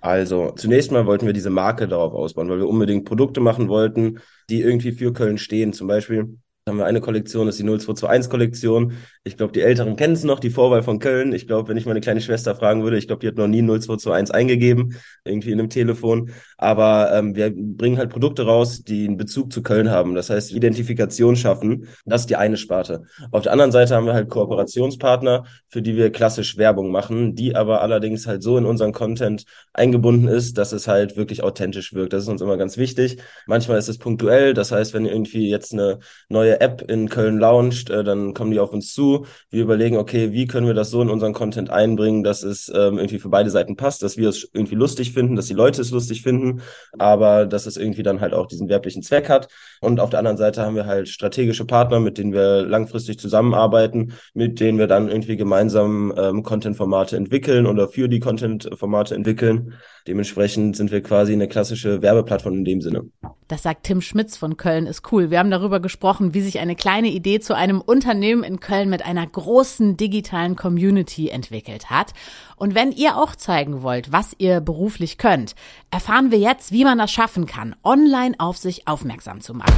Also, 0.00 0.52
zunächst 0.52 0.92
mal 0.92 1.06
wollten 1.06 1.26
wir 1.26 1.32
diese 1.32 1.50
Marke 1.50 1.88
darauf 1.88 2.12
ausbauen, 2.14 2.48
weil 2.48 2.58
wir 2.58 2.68
unbedingt 2.68 3.04
Produkte 3.04 3.40
machen 3.40 3.68
wollten, 3.68 4.20
die 4.48 4.62
irgendwie 4.62 4.92
für 4.92 5.12
Köln 5.12 5.38
stehen. 5.38 5.72
Zum 5.72 5.88
Beispiel 5.88 6.38
haben 6.68 6.78
wir 6.78 6.86
eine 6.86 7.00
Kollektion, 7.00 7.46
das 7.46 7.58
ist 7.58 7.62
die 7.62 7.70
0221-Kollektion. 7.70 8.92
Ich 9.24 9.36
glaube, 9.36 9.52
die 9.52 9.62
Älteren 9.62 9.96
kennen 9.96 10.14
es 10.14 10.24
noch, 10.24 10.38
die 10.40 10.50
Vorwahl 10.50 10.82
von 10.82 10.98
Köln. 10.98 11.32
Ich 11.32 11.46
glaube, 11.46 11.68
wenn 11.68 11.76
ich 11.76 11.86
meine 11.86 12.00
kleine 12.00 12.20
Schwester 12.20 12.54
fragen 12.54 12.82
würde, 12.82 12.98
ich 12.98 13.06
glaube, 13.06 13.20
die 13.20 13.28
hat 13.28 13.36
noch 13.36 13.48
nie 13.48 13.62
0221 13.62 14.34
eingegeben, 14.34 14.94
irgendwie 15.24 15.52
in 15.52 15.58
einem 15.58 15.70
Telefon. 15.70 16.30
Aber 16.56 17.10
ähm, 17.12 17.34
wir 17.34 17.52
bringen 17.54 17.98
halt 17.98 18.10
Produkte 18.10 18.44
raus, 18.46 18.82
die 18.82 19.06
einen 19.06 19.16
Bezug 19.16 19.52
zu 19.52 19.62
Köln 19.62 19.90
haben. 19.90 20.14
Das 20.14 20.30
heißt, 20.30 20.52
Identifikation 20.52 21.36
schaffen. 21.36 21.88
Das 22.04 22.22
ist 22.22 22.30
die 22.30 22.36
eine 22.36 22.56
Sparte. 22.56 23.04
Auf 23.30 23.42
der 23.42 23.52
anderen 23.52 23.72
Seite 23.72 23.94
haben 23.94 24.06
wir 24.06 24.14
halt 24.14 24.28
Kooperationspartner, 24.28 25.44
für 25.68 25.82
die 25.82 25.96
wir 25.96 26.10
klassisch 26.10 26.56
Werbung 26.56 26.90
machen, 26.90 27.34
die 27.34 27.56
aber 27.56 27.80
allerdings 27.82 28.26
halt 28.26 28.42
so 28.42 28.58
in 28.58 28.64
unseren 28.64 28.92
Content 28.92 29.44
eingebunden 29.72 30.28
ist, 30.28 30.58
dass 30.58 30.72
es 30.72 30.88
halt 30.88 31.16
wirklich 31.16 31.42
authentisch 31.42 31.92
wirkt. 31.94 32.12
Das 32.12 32.24
ist 32.24 32.28
uns 32.28 32.42
immer 32.42 32.56
ganz 32.56 32.76
wichtig. 32.76 33.18
Manchmal 33.46 33.78
ist 33.78 33.88
es 33.88 33.98
punktuell. 33.98 34.54
Das 34.54 34.72
heißt, 34.72 34.94
wenn 34.94 35.06
irgendwie 35.06 35.48
jetzt 35.48 35.72
eine 35.72 35.98
neue 36.28 36.57
App 36.60 36.82
in 36.88 37.08
Köln 37.08 37.38
launcht, 37.38 37.90
äh, 37.90 38.04
dann 38.04 38.34
kommen 38.34 38.50
die 38.50 38.60
auf 38.60 38.72
uns 38.72 38.92
zu 38.92 39.26
wir 39.50 39.62
überlegen, 39.62 39.96
okay, 39.96 40.32
wie 40.32 40.46
können 40.46 40.66
wir 40.66 40.74
das 40.74 40.90
so 40.90 41.00
in 41.00 41.08
unseren 41.08 41.32
Content 41.32 41.70
einbringen, 41.70 42.22
dass 42.22 42.42
es 42.42 42.68
ähm, 42.68 42.98
irgendwie 42.98 43.18
für 43.18 43.28
beide 43.28 43.50
Seiten 43.50 43.76
passt, 43.76 44.02
dass 44.02 44.16
wir 44.16 44.28
es 44.28 44.48
irgendwie 44.52 44.74
lustig 44.74 45.12
finden, 45.12 45.36
dass 45.36 45.46
die 45.46 45.54
Leute 45.54 45.80
es 45.80 45.90
lustig 45.90 46.22
finden, 46.22 46.60
aber 46.98 47.46
dass 47.46 47.66
es 47.66 47.76
irgendwie 47.76 48.02
dann 48.02 48.20
halt 48.20 48.34
auch 48.34 48.46
diesen 48.46 48.68
werblichen 48.68 49.02
Zweck 49.02 49.28
hat. 49.28 49.48
Und 49.80 50.00
auf 50.00 50.10
der 50.10 50.18
anderen 50.18 50.36
Seite 50.36 50.62
haben 50.62 50.76
wir 50.76 50.86
halt 50.86 51.08
strategische 51.08 51.64
Partner, 51.64 52.00
mit 52.00 52.18
denen 52.18 52.32
wir 52.32 52.62
langfristig 52.62 53.18
zusammenarbeiten, 53.18 54.12
mit 54.34 54.60
denen 54.60 54.78
wir 54.78 54.86
dann 54.86 55.08
irgendwie 55.08 55.36
gemeinsam 55.36 56.12
ähm, 56.16 56.42
Content-Formate 56.42 57.16
entwickeln 57.16 57.66
oder 57.66 57.88
für 57.88 58.08
die 58.08 58.20
Content-Formate 58.20 59.14
entwickeln. 59.14 59.74
Dementsprechend 60.06 60.76
sind 60.76 60.90
wir 60.90 61.02
quasi 61.02 61.32
eine 61.32 61.48
klassische 61.48 62.02
Werbeplattform 62.02 62.54
in 62.54 62.64
dem 62.64 62.80
Sinne. 62.80 63.04
Das 63.46 63.62
sagt 63.62 63.84
Tim 63.84 64.00
Schmitz 64.00 64.36
von 64.36 64.56
Köln 64.56 64.86
ist 64.86 65.10
cool. 65.12 65.30
Wir 65.30 65.38
haben 65.38 65.50
darüber 65.50 65.80
gesprochen, 65.80 66.34
wie 66.34 66.40
sich 66.48 66.60
eine 66.60 66.76
kleine 66.76 67.08
Idee 67.08 67.40
zu 67.40 67.54
einem 67.54 67.80
Unternehmen 67.80 68.42
in 68.42 68.58
Köln 68.58 68.88
mit 68.88 69.04
einer 69.04 69.26
großen 69.26 69.96
digitalen 69.96 70.56
Community 70.56 71.28
entwickelt 71.28 71.90
hat. 71.90 72.14
Und 72.56 72.74
wenn 72.74 72.90
ihr 72.90 73.16
auch 73.16 73.36
zeigen 73.36 73.82
wollt, 73.82 74.12
was 74.12 74.34
ihr 74.38 74.60
beruflich 74.60 75.18
könnt, 75.18 75.54
erfahren 75.90 76.30
wir 76.30 76.38
jetzt, 76.38 76.72
wie 76.72 76.84
man 76.84 76.98
das 76.98 77.12
schaffen 77.12 77.46
kann, 77.46 77.76
online 77.84 78.34
auf 78.38 78.56
sich 78.56 78.88
aufmerksam 78.88 79.40
zu 79.40 79.52
machen. 79.52 79.74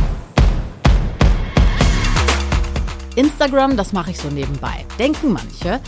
Instagram, 3.17 3.77
das 3.77 3.93
mache 3.93 4.13
ich 4.13 4.19
so 4.19 4.29
nebenbei. 4.29 4.87
Denken 4.99 5.33
manche. 5.33 5.81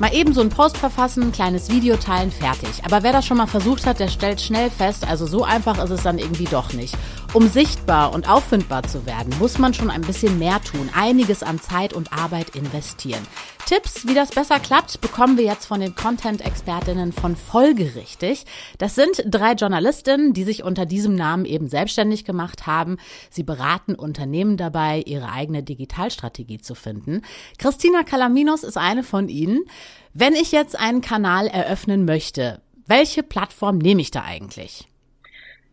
Mal 0.00 0.14
eben 0.14 0.32
so 0.32 0.40
einen 0.40 0.48
Post 0.48 0.78
verfassen, 0.78 1.24
ein 1.24 1.32
kleines 1.32 1.68
Video 1.68 1.94
teilen, 1.98 2.30
fertig. 2.30 2.82
Aber 2.86 3.02
wer 3.02 3.12
das 3.12 3.26
schon 3.26 3.36
mal 3.36 3.46
versucht 3.46 3.84
hat, 3.84 4.00
der 4.00 4.08
stellt 4.08 4.40
schnell 4.40 4.70
fest, 4.70 5.06
also 5.06 5.26
so 5.26 5.44
einfach 5.44 5.76
ist 5.84 5.90
es 5.90 6.02
dann 6.02 6.18
irgendwie 6.18 6.46
doch 6.46 6.72
nicht. 6.72 6.96
Um 7.34 7.48
sichtbar 7.48 8.14
und 8.14 8.26
auffindbar 8.26 8.82
zu 8.84 9.04
werden, 9.04 9.34
muss 9.38 9.58
man 9.58 9.74
schon 9.74 9.90
ein 9.90 10.00
bisschen 10.00 10.38
mehr 10.38 10.62
tun, 10.62 10.88
einiges 10.94 11.42
an 11.42 11.60
Zeit 11.60 11.92
und 11.92 12.14
Arbeit 12.14 12.56
investieren. 12.56 13.20
Tipps, 13.66 14.08
wie 14.08 14.14
das 14.14 14.30
besser 14.30 14.58
klappt, 14.58 15.00
bekommen 15.00 15.36
wir 15.36 15.44
jetzt 15.44 15.66
von 15.66 15.80
den 15.80 15.94
Content-Expertinnen 15.94 17.12
von 17.12 17.36
Folgerichtig. 17.36 18.44
Das 18.78 18.96
sind 18.96 19.22
drei 19.26 19.52
Journalistinnen, 19.52 20.32
die 20.32 20.42
sich 20.42 20.64
unter 20.64 20.86
diesem 20.86 21.14
Namen 21.14 21.44
eben 21.44 21.68
selbstständig 21.68 22.24
gemacht 22.24 22.66
haben. 22.66 22.96
Sie 23.30 23.44
beraten 23.44 23.94
Unternehmen 23.94 24.56
dabei, 24.56 25.04
ihre 25.06 25.30
eigene 25.30 25.62
Digitalstrategie 25.62 26.58
zu 26.58 26.74
finden. 26.74 27.22
Christina 27.58 28.02
Calaminos 28.02 28.64
ist 28.64 28.76
eine 28.76 29.04
von 29.04 29.28
ihnen. 29.28 29.66
Wenn 30.14 30.34
ich 30.34 30.52
jetzt 30.52 30.78
einen 30.78 31.00
Kanal 31.00 31.46
eröffnen 31.46 32.04
möchte, 32.04 32.60
welche 32.86 33.22
Plattform 33.22 33.78
nehme 33.78 34.00
ich 34.00 34.10
da 34.10 34.24
eigentlich? 34.24 34.88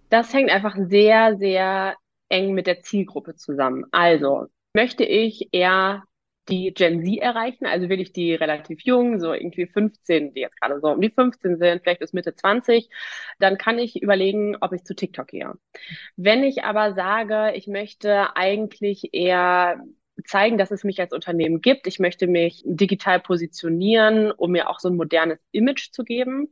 Das 0.10 0.34
hängt 0.34 0.52
einfach 0.52 0.76
sehr, 0.90 1.38
sehr 1.38 1.96
eng 2.30 2.54
mit 2.54 2.68
der 2.68 2.82
Zielgruppe 2.82 3.36
zusammen. 3.36 3.86
Also 3.92 4.48
möchte 4.74 5.04
ich 5.04 5.50
eher 5.52 6.04
die 6.50 6.74
Gen 6.74 7.04
Z 7.04 7.20
erreichen, 7.20 7.66
also 7.66 7.90
will 7.90 8.00
ich 8.00 8.14
die 8.14 8.34
relativ 8.34 8.82
jung, 8.84 9.20
so 9.20 9.34
irgendwie 9.34 9.66
15, 9.66 10.34
die 10.34 10.42
jetzt 10.42 10.60
gerade 10.60 10.80
so 10.80 10.90
um 10.90 11.02
die 11.02 11.10
15 11.10 11.58
sind, 11.58 11.82
vielleicht 11.82 12.00
bis 12.00 12.14
Mitte 12.14 12.36
20, 12.36 12.90
dann 13.40 13.58
kann 13.58 13.80
ich 13.80 14.02
überlegen, 14.02 14.56
ob 14.62 14.74
ich 14.74 14.84
zu 14.84 14.96
TikTok 14.96 15.28
gehe. 15.28 15.54
Wenn 16.16 16.44
ich 16.44 16.64
aber 16.64 16.94
sage, 16.94 17.54
ich 17.56 17.68
möchte 17.68 18.36
eigentlich 18.36 19.10
eher 19.14 19.82
zeigen, 20.26 20.58
dass 20.58 20.72
es 20.72 20.84
mich 20.84 21.00
als 21.00 21.14
Unternehmen 21.14 21.62
gibt. 21.62 21.88
Ich 21.88 22.00
möchte 22.00 22.28
mich 22.28 22.64
digital 22.66 23.20
positionieren, 23.20 24.32
um 24.32 24.52
mir 24.52 24.70
auch 24.70 24.80
so 24.80 24.90
ein 24.90 24.96
modernes 24.96 25.40
Image 25.52 25.92
zu 25.92 26.04
geben. 26.04 26.52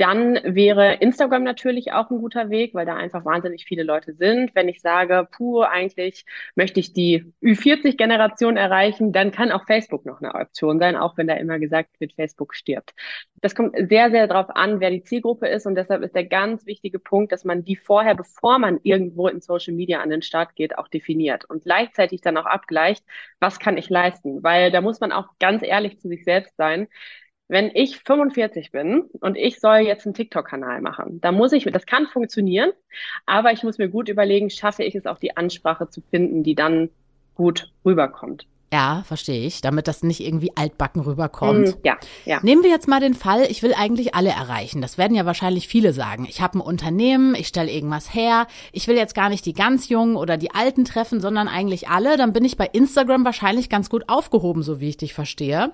Dann 0.00 0.38
wäre 0.44 0.94
Instagram 0.94 1.42
natürlich 1.42 1.92
auch 1.92 2.08
ein 2.08 2.20
guter 2.20 2.48
Weg, 2.48 2.72
weil 2.72 2.86
da 2.86 2.96
einfach 2.96 3.26
wahnsinnig 3.26 3.66
viele 3.66 3.82
Leute 3.82 4.14
sind. 4.14 4.54
Wenn 4.54 4.66
ich 4.66 4.80
sage, 4.80 5.28
puh, 5.30 5.60
eigentlich 5.60 6.24
möchte 6.54 6.80
ich 6.80 6.94
die 6.94 7.30
Ü40-Generation 7.42 8.56
erreichen, 8.56 9.12
dann 9.12 9.30
kann 9.30 9.52
auch 9.52 9.66
Facebook 9.66 10.06
noch 10.06 10.22
eine 10.22 10.34
Option 10.34 10.78
sein, 10.78 10.96
auch 10.96 11.18
wenn 11.18 11.26
da 11.26 11.34
immer 11.34 11.58
gesagt 11.58 12.00
wird, 12.00 12.14
Facebook 12.14 12.54
stirbt. 12.54 12.94
Das 13.42 13.54
kommt 13.54 13.76
sehr, 13.76 14.10
sehr 14.10 14.26
darauf 14.26 14.48
an, 14.48 14.80
wer 14.80 14.88
die 14.88 15.02
Zielgruppe 15.02 15.48
ist 15.48 15.66
und 15.66 15.74
deshalb 15.74 16.02
ist 16.02 16.14
der 16.14 16.24
ganz 16.24 16.64
wichtige 16.64 16.98
Punkt, 16.98 17.30
dass 17.30 17.44
man 17.44 17.62
die 17.62 17.76
vorher, 17.76 18.14
bevor 18.14 18.58
man 18.58 18.80
irgendwo 18.82 19.28
in 19.28 19.42
Social 19.42 19.74
Media 19.74 20.00
an 20.00 20.08
den 20.08 20.22
Start 20.22 20.56
geht, 20.56 20.78
auch 20.78 20.88
definiert 20.88 21.44
und 21.44 21.64
gleichzeitig 21.64 22.22
dann 22.22 22.38
auch 22.38 22.46
abgleicht, 22.46 23.04
was 23.38 23.58
kann 23.58 23.76
ich 23.76 23.90
leisten, 23.90 24.42
weil 24.42 24.70
da 24.70 24.80
muss 24.80 24.98
man 25.00 25.12
auch 25.12 25.28
ganz 25.38 25.62
ehrlich 25.62 26.00
zu 26.00 26.08
sich 26.08 26.24
selbst 26.24 26.56
sein 26.56 26.88
wenn 27.50 27.70
ich 27.74 27.98
45 27.98 28.70
bin 28.70 29.02
und 29.20 29.36
ich 29.36 29.58
soll 29.58 29.78
jetzt 29.78 30.06
einen 30.06 30.14
TikTok-Kanal 30.14 30.80
machen, 30.80 31.20
da 31.20 31.32
muss 31.32 31.52
ich, 31.52 31.64
das 31.64 31.84
kann 31.84 32.06
funktionieren, 32.06 32.70
aber 33.26 33.52
ich 33.52 33.64
muss 33.64 33.78
mir 33.78 33.88
gut 33.88 34.08
überlegen, 34.08 34.50
schaffe 34.50 34.84
ich 34.84 34.94
es 34.94 35.06
auch 35.06 35.18
die 35.18 35.36
Ansprache 35.36 35.88
zu 35.88 36.00
finden, 36.00 36.44
die 36.44 36.54
dann 36.54 36.90
gut 37.34 37.72
rüberkommt. 37.84 38.46
Ja, 38.72 39.02
verstehe 39.04 39.44
ich, 39.48 39.62
damit 39.62 39.88
das 39.88 40.04
nicht 40.04 40.20
irgendwie 40.20 40.52
altbacken 40.54 41.02
rüberkommt. 41.02 41.70
Mm, 41.70 41.80
ja, 41.82 41.96
ja. 42.24 42.38
Nehmen 42.44 42.62
wir 42.62 42.70
jetzt 42.70 42.86
mal 42.86 43.00
den 43.00 43.14
Fall, 43.14 43.42
ich 43.50 43.64
will 43.64 43.74
eigentlich 43.74 44.14
alle 44.14 44.30
erreichen. 44.30 44.80
Das 44.80 44.96
werden 44.96 45.16
ja 45.16 45.26
wahrscheinlich 45.26 45.66
viele 45.66 45.92
sagen. 45.92 46.24
Ich 46.28 46.40
habe 46.40 46.58
ein 46.58 46.60
Unternehmen, 46.60 47.34
ich 47.34 47.48
stelle 47.48 47.68
irgendwas 47.68 48.14
her, 48.14 48.46
ich 48.70 48.86
will 48.86 48.96
jetzt 48.96 49.16
gar 49.16 49.28
nicht 49.28 49.44
die 49.44 49.54
ganz 49.54 49.88
Jungen 49.88 50.14
oder 50.14 50.36
die 50.36 50.52
Alten 50.52 50.84
treffen, 50.84 51.20
sondern 51.20 51.48
eigentlich 51.48 51.88
alle. 51.88 52.16
Dann 52.16 52.32
bin 52.32 52.44
ich 52.44 52.56
bei 52.56 52.66
Instagram 52.66 53.24
wahrscheinlich 53.24 53.70
ganz 53.70 53.90
gut 53.90 54.04
aufgehoben, 54.06 54.62
so 54.62 54.78
wie 54.78 54.90
ich 54.90 54.96
dich 54.98 55.14
verstehe. 55.14 55.72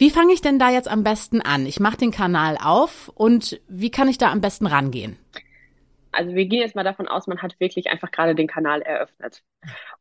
Wie 0.00 0.08
fange 0.08 0.32
ich 0.32 0.40
denn 0.40 0.58
da 0.58 0.70
jetzt 0.70 0.88
am 0.88 1.04
besten 1.04 1.42
an? 1.42 1.66
Ich 1.66 1.78
mache 1.78 1.98
den 1.98 2.10
Kanal 2.10 2.56
auf 2.56 3.12
und 3.14 3.60
wie 3.68 3.90
kann 3.90 4.08
ich 4.08 4.16
da 4.16 4.32
am 4.32 4.40
besten 4.40 4.64
rangehen? 4.64 5.18
Also 6.12 6.34
wir 6.34 6.46
gehen 6.46 6.60
jetzt 6.60 6.74
mal 6.74 6.84
davon 6.84 7.08
aus, 7.08 7.26
man 7.26 7.42
hat 7.42 7.58
wirklich 7.60 7.90
einfach 7.90 8.10
gerade 8.10 8.34
den 8.34 8.46
Kanal 8.46 8.82
eröffnet. 8.82 9.42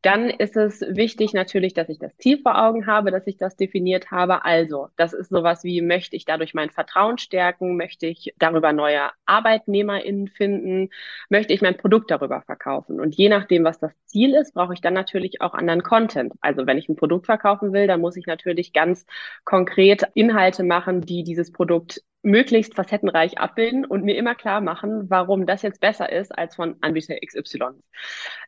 Dann 0.01 0.29
ist 0.29 0.55
es 0.55 0.81
wichtig 0.81 1.33
natürlich, 1.33 1.73
dass 1.73 1.89
ich 1.89 1.99
das 1.99 2.15
Ziel 2.17 2.41
vor 2.41 2.57
Augen 2.57 2.87
habe, 2.87 3.11
dass 3.11 3.27
ich 3.27 3.37
das 3.37 3.57
definiert 3.57 4.11
habe. 4.11 4.45
Also, 4.45 4.87
das 4.95 5.13
ist 5.13 5.29
sowas 5.29 5.63
wie, 5.63 5.81
möchte 5.81 6.15
ich 6.15 6.23
dadurch 6.25 6.53
mein 6.53 6.69
Vertrauen 6.69 7.17
stärken? 7.17 7.75
Möchte 7.75 8.07
ich 8.07 8.33
darüber 8.39 8.71
neue 8.71 9.09
ArbeitnehmerInnen 9.25 10.29
finden? 10.29 10.89
Möchte 11.29 11.53
ich 11.53 11.61
mein 11.61 11.75
Produkt 11.75 12.11
darüber 12.11 12.41
verkaufen? 12.41 12.99
Und 13.01 13.15
je 13.15 13.27
nachdem, 13.27 13.65
was 13.65 13.79
das 13.79 13.91
Ziel 14.05 14.33
ist, 14.35 14.53
brauche 14.53 14.73
ich 14.73 14.81
dann 14.81 14.93
natürlich 14.93 15.41
auch 15.41 15.53
anderen 15.53 15.83
Content. 15.83 16.33
Also, 16.39 16.65
wenn 16.65 16.77
ich 16.77 16.87
ein 16.87 16.95
Produkt 16.95 17.25
verkaufen 17.25 17.73
will, 17.73 17.87
dann 17.87 18.01
muss 18.01 18.15
ich 18.15 18.25
natürlich 18.25 18.71
ganz 18.71 19.05
konkret 19.43 20.03
Inhalte 20.13 20.63
machen, 20.63 21.01
die 21.01 21.23
dieses 21.23 21.51
Produkt 21.51 22.01
möglichst 22.21 22.75
facettenreich 22.75 23.37
abbilden 23.37 23.85
und 23.85 24.03
mir 24.03 24.17
immer 24.17 24.35
klar 24.35 24.61
machen, 24.61 25.09
warum 25.09 25.45
das 25.45 25.61
jetzt 25.61 25.79
besser 25.79 26.11
ist 26.11 26.37
als 26.37 26.55
von 26.55 26.75
Anbieter 26.81 27.15
XY. 27.25 27.81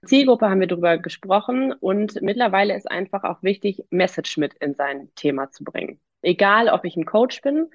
Zielgruppe 0.05 0.49
haben 0.49 0.59
wir 0.59 0.67
darüber 0.67 0.97
gesprochen 0.97 1.73
und 1.73 2.21
mittlerweile 2.21 2.75
ist 2.75 2.89
einfach 2.89 3.23
auch 3.23 3.43
wichtig, 3.43 3.83
Message 3.89 4.37
mit 4.37 4.53
in 4.55 4.75
sein 4.75 5.09
Thema 5.15 5.51
zu 5.51 5.63
bringen. 5.63 5.99
Egal, 6.21 6.69
ob 6.69 6.85
ich 6.85 6.95
ein 6.97 7.05
Coach 7.05 7.41
bin, 7.41 7.69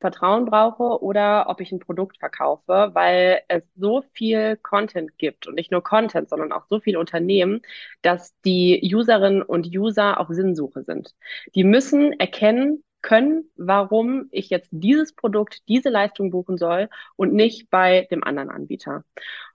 Vertrauen 0.00 0.44
brauche 0.44 1.02
oder 1.02 1.46
ob 1.48 1.60
ich 1.60 1.72
ein 1.72 1.80
Produkt 1.80 2.18
verkaufe, 2.18 2.90
weil 2.92 3.40
es 3.48 3.62
so 3.76 4.02
viel 4.12 4.56
Content 4.56 5.16
gibt 5.16 5.46
und 5.46 5.54
nicht 5.54 5.72
nur 5.72 5.82
Content, 5.82 6.28
sondern 6.28 6.52
auch 6.52 6.66
so 6.68 6.80
viele 6.80 6.98
Unternehmen, 6.98 7.62
dass 8.02 8.38
die 8.42 8.80
Userinnen 8.94 9.42
und 9.42 9.66
User 9.66 10.20
auf 10.20 10.28
Sinnsuche 10.28 10.82
sind. 10.82 11.14
Die 11.54 11.64
müssen 11.64 12.12
erkennen, 12.20 12.84
können, 13.02 13.50
warum 13.56 14.28
ich 14.30 14.50
jetzt 14.50 14.68
dieses 14.72 15.14
Produkt, 15.14 15.62
diese 15.68 15.90
Leistung 15.90 16.30
buchen 16.30 16.58
soll 16.58 16.88
und 17.16 17.32
nicht 17.32 17.70
bei 17.70 18.06
dem 18.10 18.24
anderen 18.24 18.50
Anbieter. 18.50 19.04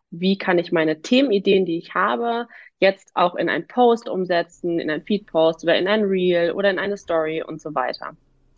Wie 0.10 0.38
kann 0.38 0.60
ich 0.60 0.72
meine 0.72 1.02
Themenideen, 1.02 1.66
die 1.66 1.78
ich 1.78 1.94
habe, 1.94 2.48
jetzt 2.80 3.12
auch 3.14 3.36
in 3.36 3.48
einen 3.48 3.68
Post 3.68 4.10
umsetzen, 4.10 4.80
in 4.80 4.90
einen 4.90 5.04
Feed-Post 5.04 5.64
oder 5.64 5.78
in 5.78 5.88
ein 5.88 6.04
Reel 6.04 6.52
oder 6.52 6.70
in 6.70 6.80
eine 6.80 6.98
Story 6.98 7.44
und 7.44 7.62
so 7.62 7.74
weiter. 7.74 8.18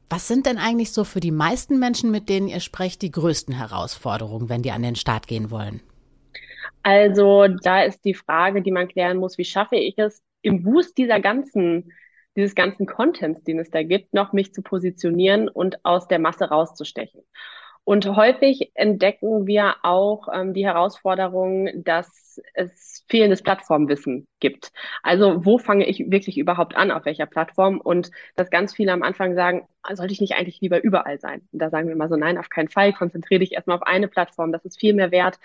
Was 0.10 0.28
sind 0.28 0.46
denn 0.46 0.58
eigentlich 0.58 0.92
so 0.92 1.04
für 1.04 1.20
die 1.20 1.32
meisten 1.32 1.80
Menschen, 1.80 2.12
mit 2.12 2.30
denen 2.30 2.48
ihr 2.48 2.60
sprecht, 2.60 3.02
die 3.02 3.12
größten 3.12 3.56
Herausforderungen, 3.56 4.50
wenn 4.50 4.62
die 4.63 4.72
an 4.72 4.84
den 4.84 4.96
Start 4.96 5.28
gehen 5.28 5.52
wollen? 5.52 5.82
Also 6.84 7.48
da 7.48 7.84
ist 7.84 8.04
die 8.06 8.13
Frage, 8.13 8.62
die 8.62 8.72
man 8.72 8.88
klären 8.88 9.18
muss, 9.18 9.38
wie 9.38 9.46
schaffe 9.46 9.75
ich 9.75 9.98
es, 9.98 10.22
im 10.42 10.66
Wust 10.66 10.98
dieser 10.98 11.20
ganzen 11.20 11.92
dieses 12.36 12.56
ganzen 12.56 12.86
Contents, 12.86 13.44
den 13.44 13.60
es 13.60 13.70
da 13.70 13.84
gibt, 13.84 14.13
noch 14.13 14.34
mich 14.34 14.54
zu 14.54 14.62
positionieren 14.62 15.50
und 15.50 15.84
aus 15.86 16.08
der 16.08 16.20
Masse 16.20 16.46
rauszustechen. 16.46 17.22
Und 17.86 18.08
häufig 18.16 18.72
entdecken 18.75 19.46
wir 19.46 19.75
auch 19.84 20.30
ähm, 20.34 20.54
die 20.54 20.66
Herausforderung, 20.66 21.84
dass 21.84 22.42
es 22.54 23.04
fehlendes 23.10 23.44
Plattformwissen 23.44 24.25
gibt. 24.40 24.72
Also 25.04 25.46
wo 25.46 25.58
fange 25.58 25.86
ich 25.86 26.10
wirklich 26.10 26.38
überhaupt 26.38 26.75
an, 26.78 26.92
auf 26.92 27.06
welcher 27.06 27.25
Plattform? 27.25 27.82
Und 27.82 28.10
dass 28.38 28.50
ganz 28.50 28.74
viele 28.74 28.94
am 28.94 29.04
Anfang 29.04 29.36
sagen, 29.36 29.68
sollte 29.92 30.13
ich 30.13 30.22
nicht 30.22 30.36
eigentlich 30.36 30.62
lieber 30.62 30.82
überall 30.82 31.20
sein? 31.20 31.42
Und 31.52 31.60
da 31.60 31.70
sagen 31.70 31.88
wir 31.88 31.94
immer 31.94 32.08
so, 32.08 32.16
nein, 32.16 32.38
auf 32.38 32.50
keinen 32.50 32.70
Fall, 32.70 32.94
konzentriere 32.94 33.40
dich 33.40 33.52
erstmal 33.52 33.78
auf 33.78 33.84
eine 33.84 34.08
Plattform, 34.08 34.54
das 34.54 34.63
ist 34.63 34.80
viel 34.80 34.94
mehr 34.94 35.12
wert. 35.12 35.40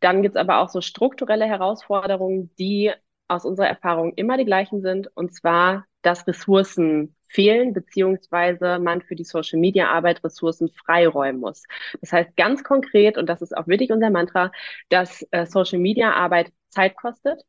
Dann 0.00 0.22
gibt's 0.22 0.36
aber 0.36 0.58
auch 0.58 0.70
so 0.70 0.80
strukturelle 0.80 1.46
Herausforderungen, 1.46 2.50
die 2.58 2.92
aus 3.34 3.44
unserer 3.44 3.68
Erfahrung 3.68 4.12
immer 4.16 4.36
die 4.36 4.44
gleichen 4.44 4.82
sind, 4.82 5.08
und 5.16 5.34
zwar 5.34 5.84
dass 6.02 6.26
Ressourcen 6.26 7.16
fehlen, 7.28 7.72
beziehungsweise 7.72 8.78
man 8.78 9.02
für 9.02 9.16
die 9.16 9.24
Social 9.24 9.58
Media 9.58 9.90
Arbeit 9.90 10.22
Ressourcen 10.22 10.68
freiräumen 10.70 11.40
muss. 11.40 11.64
Das 12.00 12.12
heißt 12.12 12.36
ganz 12.36 12.62
konkret, 12.62 13.18
und 13.18 13.28
das 13.28 13.42
ist 13.42 13.56
auch 13.56 13.66
wirklich 13.66 13.90
unser 13.90 14.10
Mantra, 14.10 14.52
dass 14.88 15.26
äh, 15.32 15.46
Social 15.46 15.80
Media 15.80 16.12
Arbeit 16.12 16.52
Zeit 16.68 16.96
kostet. 16.96 17.42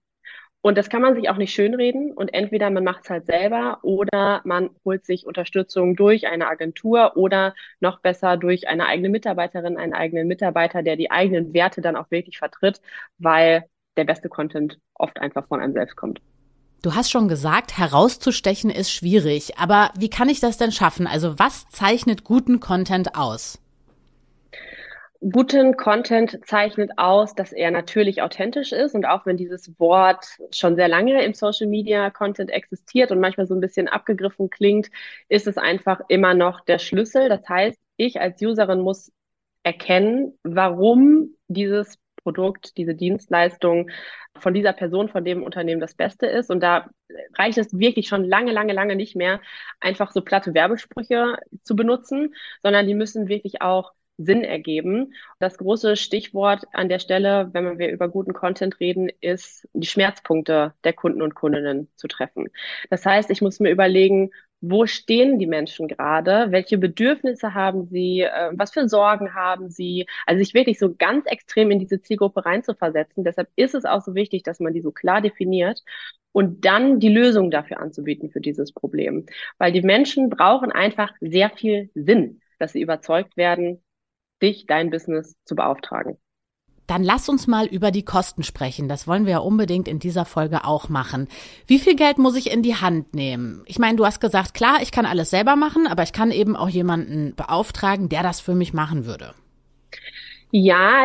Und 0.62 0.80
das 0.80 0.90
kann 0.90 1.04
man 1.04 1.14
sich 1.14 1.30
auch 1.30 1.38
nicht 1.38 1.54
schönreden. 1.54 2.12
Und 2.14 2.34
entweder 2.34 2.72
man 2.72 2.84
macht 2.84 3.04
es 3.04 3.10
halt 3.12 3.28
selber 3.28 3.80
oder 3.84 4.42
man 4.46 4.72
holt 4.84 5.06
sich 5.06 5.28
Unterstützung 5.28 5.96
durch 5.96 6.26
eine 6.28 6.48
Agentur 6.48 7.16
oder 7.18 7.54
noch 7.80 8.00
besser 8.02 8.36
durch 8.38 8.68
eine 8.68 8.88
eigene 8.88 9.10
Mitarbeiterin, 9.10 9.78
einen 9.78 9.94
eigenen 9.94 10.28
Mitarbeiter, 10.28 10.82
der 10.82 10.96
die 10.96 11.12
eigenen 11.12 11.54
Werte 11.54 11.82
dann 11.82 11.96
auch 11.96 12.10
wirklich 12.10 12.40
vertritt, 12.40 12.82
weil 13.20 13.66
der 13.98 14.06
beste 14.06 14.30
Content 14.30 14.78
oft 14.94 15.20
einfach 15.20 15.48
von 15.48 15.60
einem 15.60 15.74
selbst 15.74 15.96
kommt. 15.96 16.22
Du 16.82 16.94
hast 16.94 17.10
schon 17.10 17.28
gesagt, 17.28 17.78
herauszustechen 17.78 18.70
ist 18.70 18.92
schwierig. 18.92 19.58
Aber 19.58 19.92
wie 19.98 20.10
kann 20.10 20.30
ich 20.30 20.40
das 20.40 20.58
denn 20.58 20.72
schaffen? 20.72 21.08
Also 21.08 21.40
was 21.40 21.68
zeichnet 21.70 22.24
guten 22.24 22.60
Content 22.60 23.16
aus? 23.16 23.60
Guten 25.32 25.76
Content 25.78 26.40
zeichnet 26.46 26.92
aus, 26.98 27.34
dass 27.34 27.52
er 27.52 27.72
natürlich 27.72 28.22
authentisch 28.22 28.72
ist 28.72 28.94
und 28.94 29.06
auch 29.06 29.26
wenn 29.26 29.38
dieses 29.38 29.80
Wort 29.80 30.28
schon 30.54 30.76
sehr 30.76 30.88
lange 30.88 31.24
im 31.24 31.34
Social 31.34 31.66
Media 31.66 32.12
Content 32.12 32.52
existiert 32.52 33.12
und 33.12 33.20
manchmal 33.20 33.48
so 33.48 33.56
ein 33.56 33.62
bisschen 33.62 33.88
abgegriffen 33.88 34.52
klingt, 34.52 34.92
ist 35.28 35.48
es 35.48 35.58
einfach 35.58 36.02
immer 36.10 36.36
noch 36.36 36.62
der 36.62 36.78
Schlüssel. 36.78 37.30
Das 37.30 37.50
heißt, 37.50 37.80
ich 37.98 38.22
als 38.22 38.40
Userin 38.40 38.82
muss 38.82 39.12
erkennen, 39.64 40.38
warum 40.44 41.32
dieses 41.48 41.98
Produkt, 42.26 42.76
diese 42.78 42.96
Dienstleistung 42.96 43.92
von 44.40 44.54
dieser 44.54 44.74
Person, 44.74 45.10
von 45.10 45.24
dem 45.24 45.44
Unternehmen 45.44 45.80
das 45.80 45.94
Beste 45.94 46.26
ist. 46.26 46.50
Und 46.50 46.62
da 46.62 46.90
reicht 47.38 47.60
es 47.60 47.78
wirklich 47.78 48.08
schon 48.08 48.26
lange, 48.26 48.52
lange, 48.52 48.74
lange 48.74 48.96
nicht 48.96 49.16
mehr, 49.16 49.40
einfach 49.80 50.12
so 50.12 50.22
platte 50.22 50.56
Werbesprüche 50.56 51.38
zu 51.64 51.76
benutzen, 51.76 52.34
sondern 52.64 52.88
die 52.88 52.96
müssen 52.96 53.28
wirklich 53.28 53.62
auch 53.62 53.94
Sinn 54.18 54.44
ergeben. 54.44 55.14
Das 55.40 55.58
große 55.58 55.96
Stichwort 55.98 56.64
an 56.74 56.90
der 56.90 57.00
Stelle, 57.00 57.50
wenn 57.54 57.78
wir 57.78 57.92
über 57.92 58.10
guten 58.10 58.34
Content 58.34 58.80
reden, 58.80 59.10
ist 59.22 59.68
die 59.74 59.88
Schmerzpunkte 59.88 60.74
der 60.84 60.94
Kunden 60.94 61.22
und 61.22 61.36
Kundinnen 61.36 61.90
zu 61.96 62.08
treffen. 62.08 62.48
Das 62.90 63.06
heißt, 63.06 63.30
ich 63.30 63.42
muss 63.42 63.60
mir 63.60 63.72
überlegen, 63.72 64.32
wo 64.70 64.86
stehen 64.86 65.40
die 65.40 65.48
Menschen 65.48 65.88
gerade, 65.88 66.52
welche 66.52 66.78
Bedürfnisse 66.78 67.54
haben 67.54 67.88
sie, 67.88 68.22
äh, 68.22 68.52
was 68.54 68.72
für 68.72 68.88
Sorgen 68.88 69.34
haben 69.34 69.70
sie. 69.70 70.08
Also 70.26 70.40
sich 70.40 70.54
wirklich 70.54 70.80
so 70.80 70.94
ganz 70.96 71.26
extrem 71.28 71.72
in 71.72 71.80
diese 71.80 72.02
Zielgruppe 72.02 72.46
reinzuversetzen. 72.46 73.24
Deshalb 73.24 73.50
ist 73.56 73.76
es 73.76 73.86
auch 73.86 74.02
so 74.02 74.16
wichtig, 74.16 74.44
dass 74.44 74.60
man 74.60 74.74
die 74.74 74.82
so 74.82 74.92
klar 74.92 75.22
definiert 75.22 75.84
und 76.32 76.66
dann 76.66 77.00
die 77.00 77.10
Lösung 77.10 77.52
dafür 77.52 77.80
anzubieten 77.80 78.30
für 78.30 78.42
dieses 78.42 78.74
Problem. 78.74 79.26
Weil 79.58 79.72
die 79.72 79.82
Menschen 79.82 80.30
brauchen 80.30 80.72
einfach 80.72 81.12
sehr 81.22 81.50
viel 81.50 81.90
Sinn, 81.96 82.42
dass 82.60 82.74
sie 82.74 82.82
überzeugt 82.82 83.38
werden, 83.38 83.84
dich, 84.42 84.66
dein 84.68 84.90
Business 84.90 85.36
zu 85.46 85.56
beauftragen. 85.56 86.18
Dann 86.88 87.04
lass 87.04 87.30
uns 87.30 87.48
mal 87.48 87.66
über 87.66 87.92
die 87.92 88.04
Kosten 88.04 88.44
sprechen. 88.44 88.88
Das 88.88 89.08
wollen 89.08 89.26
wir 89.26 89.34
ja 89.34 89.38
unbedingt 89.40 89.88
in 89.88 90.00
dieser 90.00 90.26
Folge 90.26 90.66
auch 90.66 90.90
machen. 90.90 91.28
Wie 91.68 91.80
viel 91.80 91.96
Geld 91.96 92.18
muss 92.18 92.36
ich 92.36 92.52
in 92.52 92.62
die 92.62 92.76
Hand 92.76 93.14
nehmen? 93.14 93.64
Ich 93.66 93.80
meine, 93.80 93.98
du 93.98 94.06
hast 94.06 94.20
gesagt, 94.20 94.54
klar, 94.54 94.78
ich 94.82 94.92
kann 94.92 95.06
alles 95.06 95.30
selber 95.30 95.56
machen, 95.56 95.88
aber 95.88 96.04
ich 96.04 96.14
kann 96.14 96.32
eben 96.32 96.56
auch 96.56 96.70
jemanden 96.70 97.34
beauftragen, 97.36 98.10
der 98.10 98.24
das 98.24 98.40
für 98.40 98.56
mich 98.56 98.74
machen 98.74 99.06
würde. 99.06 99.34
Ja, 100.52 101.04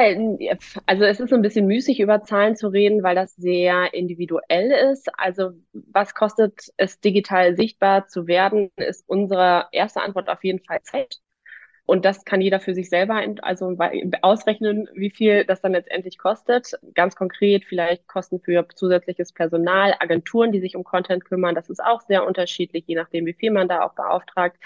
also 0.86 1.04
es 1.04 1.18
ist 1.18 1.32
ein 1.32 1.42
bisschen 1.42 1.66
müßig, 1.66 1.98
über 1.98 2.22
Zahlen 2.22 2.54
zu 2.54 2.68
reden, 2.68 3.02
weil 3.02 3.16
das 3.16 3.34
sehr 3.34 3.92
individuell 3.94 4.70
ist. 4.92 5.08
Also 5.18 5.50
was 5.72 6.14
kostet 6.14 6.70
es, 6.76 7.00
digital 7.00 7.56
sichtbar 7.56 8.06
zu 8.06 8.28
werden, 8.28 8.70
ist 8.76 9.02
unsere 9.08 9.66
erste 9.72 10.02
Antwort 10.02 10.28
auf 10.28 10.44
jeden 10.44 10.60
Fall 10.60 10.82
Zeit. 10.82 11.18
Und 11.90 12.04
das 12.04 12.24
kann 12.24 12.40
jeder 12.40 12.60
für 12.60 12.72
sich 12.72 12.88
selber 12.88 13.20
also 13.42 13.76
ausrechnen, 14.22 14.88
wie 14.94 15.10
viel 15.10 15.44
das 15.44 15.60
dann 15.60 15.72
letztendlich 15.72 16.18
kostet. 16.18 16.78
Ganz 16.94 17.16
konkret 17.16 17.64
vielleicht 17.64 18.06
Kosten 18.06 18.38
für 18.38 18.64
zusätzliches 18.76 19.32
Personal, 19.32 19.96
Agenturen, 19.98 20.52
die 20.52 20.60
sich 20.60 20.76
um 20.76 20.84
Content 20.84 21.24
kümmern. 21.24 21.56
Das 21.56 21.68
ist 21.68 21.82
auch 21.82 22.00
sehr 22.02 22.24
unterschiedlich, 22.24 22.84
je 22.86 22.94
nachdem, 22.94 23.26
wie 23.26 23.32
viel 23.32 23.50
man 23.50 23.66
da 23.66 23.82
auch 23.82 23.94
beauftragt. 23.94 24.56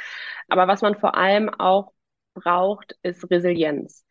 Aber 0.48 0.68
was 0.68 0.82
man 0.82 0.96
vor 0.96 1.14
allem 1.16 1.48
auch 1.48 1.92
braucht, 2.34 2.98
ist 3.02 3.30
Resilienz 3.30 4.04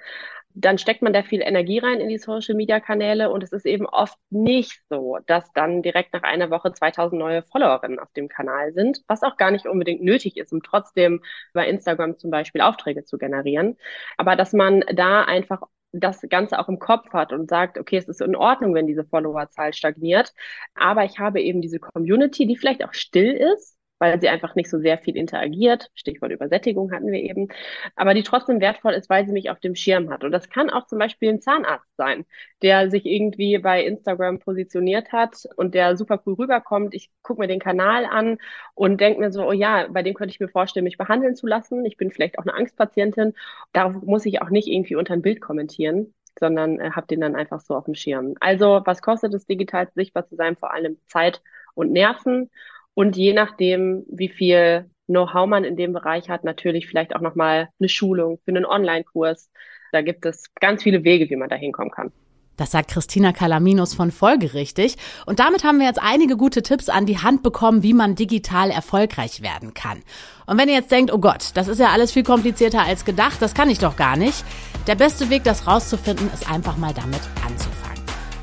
dann 0.56 0.78
steckt 0.78 1.02
man 1.02 1.14
da 1.14 1.24
viel 1.24 1.42
Energie 1.42 1.80
rein 1.80 2.00
in 2.00 2.10
die 2.10 2.18
Social 2.18 2.56
Media 2.56 2.80
Kanäle 2.80 3.30
und 3.32 3.44
es 3.44 3.52
ist 3.52 3.66
eben 3.66 3.86
oft 3.86 4.18
nicht 4.30 4.82
so, 4.90 5.18
dass 5.26 5.52
dann 5.54 5.82
direkt 5.82 6.14
nach 6.14 6.24
einer 6.24 6.50
Woche 6.50 6.74
2000 6.74 7.20
neue 7.20 7.44
Followerinnen 7.44 8.00
auf 8.00 8.12
dem 8.14 8.28
Kanal 8.30 8.74
sind, 8.74 9.02
was 9.08 9.24
auch 9.24 9.38
gar 9.38 9.52
nicht 9.52 9.66
unbedingt 9.66 10.04
nötig 10.04 10.38
ist, 10.38 10.54
um 10.54 10.62
trotzdem 10.62 11.22
bei 11.54 11.68
Instagram 11.68 12.18
zum 12.18 12.32
Beispiel 12.32 12.62
Aufträge 12.62 13.04
zu 13.04 13.18
generieren. 13.18 13.78
Aber 14.18 14.36
dass 14.36 14.54
man 14.54 14.82
da 14.94 15.24
einfach 15.24 15.62
das 15.92 16.22
Ganze 16.30 16.60
auch 16.60 16.70
im 16.70 16.80
Kopf 16.80 17.14
hat 17.14 17.32
und 17.34 17.50
sagt, 17.50 17.78
okay, 17.78 17.98
es 17.98 18.08
ist 18.08 18.22
in 18.22 18.36
Ordnung, 18.36 18.74
wenn 18.74 18.88
diese 18.88 19.06
Followerzahl 19.06 19.74
stagniert, 19.74 20.34
aber 20.74 21.06
ich 21.06 21.20
habe 21.20 21.42
eben 21.42 21.62
diese 21.62 21.80
Community, 21.80 22.48
die 22.48 22.58
vielleicht 22.58 22.84
auch 22.84 22.94
still 22.94 23.32
ist, 23.32 23.78
weil 24.04 24.20
sie 24.20 24.28
einfach 24.28 24.54
nicht 24.56 24.70
so 24.70 24.80
sehr 24.80 24.98
viel 24.98 25.16
interagiert. 25.16 25.90
Stichwort 25.96 26.32
Übersättigung 26.34 26.92
hatten 26.92 27.10
wir 27.10 27.22
eben. 27.22 27.48
Aber 27.96 28.14
die 28.14 28.24
trotzdem 28.24 28.60
wertvoll 28.60 28.92
ist, 28.94 29.10
weil 29.10 29.26
sie 29.26 29.32
mich 29.32 29.50
auf 29.50 29.62
dem 29.62 29.76
Schirm 29.76 30.10
hat. 30.10 30.26
Und 30.26 30.32
das 30.34 30.50
kann 30.50 30.70
auch 30.70 30.88
zum 30.88 31.00
Beispiel 31.00 31.30
ein 31.30 31.40
Zahnarzt 31.40 31.88
sein, 31.96 32.26
der 32.62 32.90
sich 32.90 33.06
irgendwie 33.06 33.58
bei 33.60 33.82
Instagram 33.86 34.40
positioniert 34.40 35.14
hat 35.14 35.48
und 35.56 35.74
der 35.74 35.96
super 35.96 36.22
cool 36.26 36.34
rüberkommt. 36.34 36.94
Ich 36.94 37.12
gucke 37.22 37.40
mir 37.40 37.48
den 37.48 37.62
Kanal 37.62 38.04
an 38.06 38.40
und 38.76 39.00
denke 39.00 39.22
mir 39.22 39.32
so, 39.32 39.48
oh 39.48 39.54
ja, 39.54 39.88
bei 39.90 40.04
dem 40.04 40.16
könnte 40.16 40.34
ich 40.34 40.42
mir 40.42 40.50
vorstellen, 40.50 40.84
mich 40.84 40.98
behandeln 40.98 41.38
zu 41.38 41.48
lassen. 41.48 41.86
Ich 41.86 41.96
bin 41.96 42.12
vielleicht 42.12 42.38
auch 42.40 42.44
eine 42.44 42.56
Angstpatientin. 42.56 43.34
Darauf 43.72 44.02
muss 44.04 44.26
ich 44.26 44.42
auch 44.42 44.50
nicht 44.50 44.68
irgendwie 44.68 44.98
unter 44.98 45.14
ein 45.14 45.22
Bild 45.22 45.40
kommentieren 45.40 46.14
sondern 46.40 46.80
äh, 46.80 46.90
habe 46.92 47.06
den 47.08 47.22
dann 47.22 47.36
einfach 47.36 47.60
so 47.62 47.76
auf 47.76 47.86
dem 47.86 47.94
Schirm. 47.94 48.34
Also 48.40 48.82
was 48.86 49.02
kostet 49.04 49.34
es, 49.36 49.46
digital 49.46 49.88
sichtbar 49.94 50.28
zu 50.28 50.36
sein? 50.36 50.56
Vor 50.56 50.74
allem 50.74 50.98
Zeit 51.06 51.42
und 51.76 51.92
Nerven. 51.92 52.50
Und 52.96 53.18
je 53.18 53.34
nachdem, 53.34 54.04
wie 54.08 54.30
viel 54.30 54.90
Know-how 55.08 55.48
man 55.48 55.64
in 55.64 55.76
dem 55.76 55.94
Bereich 55.94 56.30
hat, 56.30 56.44
natürlich 56.44 56.88
vielleicht 56.88 57.16
auch 57.16 57.22
nochmal 57.22 57.70
eine 57.80 57.90
Schulung 57.90 58.40
für 58.46 58.52
einen 58.52 58.66
Online-Kurs. 58.66 59.50
Da 59.92 60.02
gibt 60.02 60.26
es 60.26 60.54
ganz 60.60 60.84
viele 60.84 61.04
Wege, 61.04 61.30
wie 61.30 61.36
man 61.36 61.50
da 61.50 61.56
hinkommen 61.56 61.92
kann. 61.92 62.12
Das 62.56 62.72
sagt 62.72 62.92
Christina 62.92 63.34
Calaminos 63.34 63.96
von 63.96 64.12
Folgerichtig. 64.12 64.96
Und 65.26 65.40
damit 65.40 65.64
haben 65.64 65.80
wir 65.80 65.88
jetzt 65.88 66.02
einige 66.02 66.38
gute 66.38 66.62
Tipps 66.62 66.88
an 66.88 67.08
die 67.08 67.18
Hand 67.18 67.42
bekommen, 67.42 67.82
wie 67.82 67.94
man 67.94 68.16
digital 68.16 68.70
erfolgreich 68.70 69.42
werden 69.42 69.74
kann. 69.74 70.04
Und 70.46 70.60
wenn 70.60 70.70
ihr 70.70 70.76
jetzt 70.76 70.92
denkt, 70.92 71.12
oh 71.12 71.18
Gott, 71.18 71.50
das 71.56 71.68
ist 71.68 71.80
ja 71.80 71.88
alles 71.88 72.12
viel 72.12 72.24
komplizierter 72.24 72.84
als 72.84 73.06
gedacht, 73.06 73.42
das 73.42 73.56
kann 73.56 73.70
ich 73.70 73.80
doch 73.80 73.96
gar 73.96 74.18
nicht. 74.18 74.46
Der 74.86 74.96
beste 74.96 75.30
Weg, 75.30 75.44
das 75.44 75.68
rauszufinden, 75.68 76.30
ist 76.32 76.50
einfach 76.50 76.78
mal 76.78 76.94
damit 76.94 77.22
anzufangen. 77.44 77.83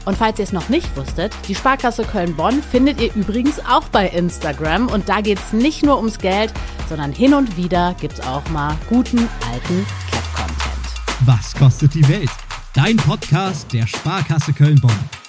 Und 0.04 0.16
falls 0.16 0.38
ihr 0.38 0.44
es 0.44 0.52
noch 0.52 0.68
nicht 0.68 0.96
wusstet, 0.96 1.32
die 1.48 1.54
Sparkasse 1.54 2.04
Köln-Bonn 2.04 2.62
findet 2.62 3.00
ihr 3.00 3.14
übrigens 3.14 3.60
auch 3.60 3.88
bei 3.88 4.08
Instagram. 4.08 4.88
Und 4.88 5.08
da 5.08 5.20
geht 5.20 5.38
es 5.38 5.52
nicht 5.52 5.84
nur 5.84 5.98
ums 5.98 6.18
Geld, 6.18 6.52
sondern 6.88 7.12
hin 7.12 7.34
und 7.34 7.56
wieder 7.56 7.94
gibt 8.00 8.14
es 8.14 8.20
auch 8.20 8.48
mal 8.48 8.76
guten 8.88 9.28
alten 9.52 9.86
Cap-Content. 10.10 11.26
Was 11.26 11.54
kostet 11.54 11.94
die 11.94 12.08
Welt? 12.08 12.30
Dein 12.74 12.96
Podcast 12.96 13.72
der 13.72 13.86
Sparkasse 13.86 14.52
Köln-Bonn. 14.52 15.19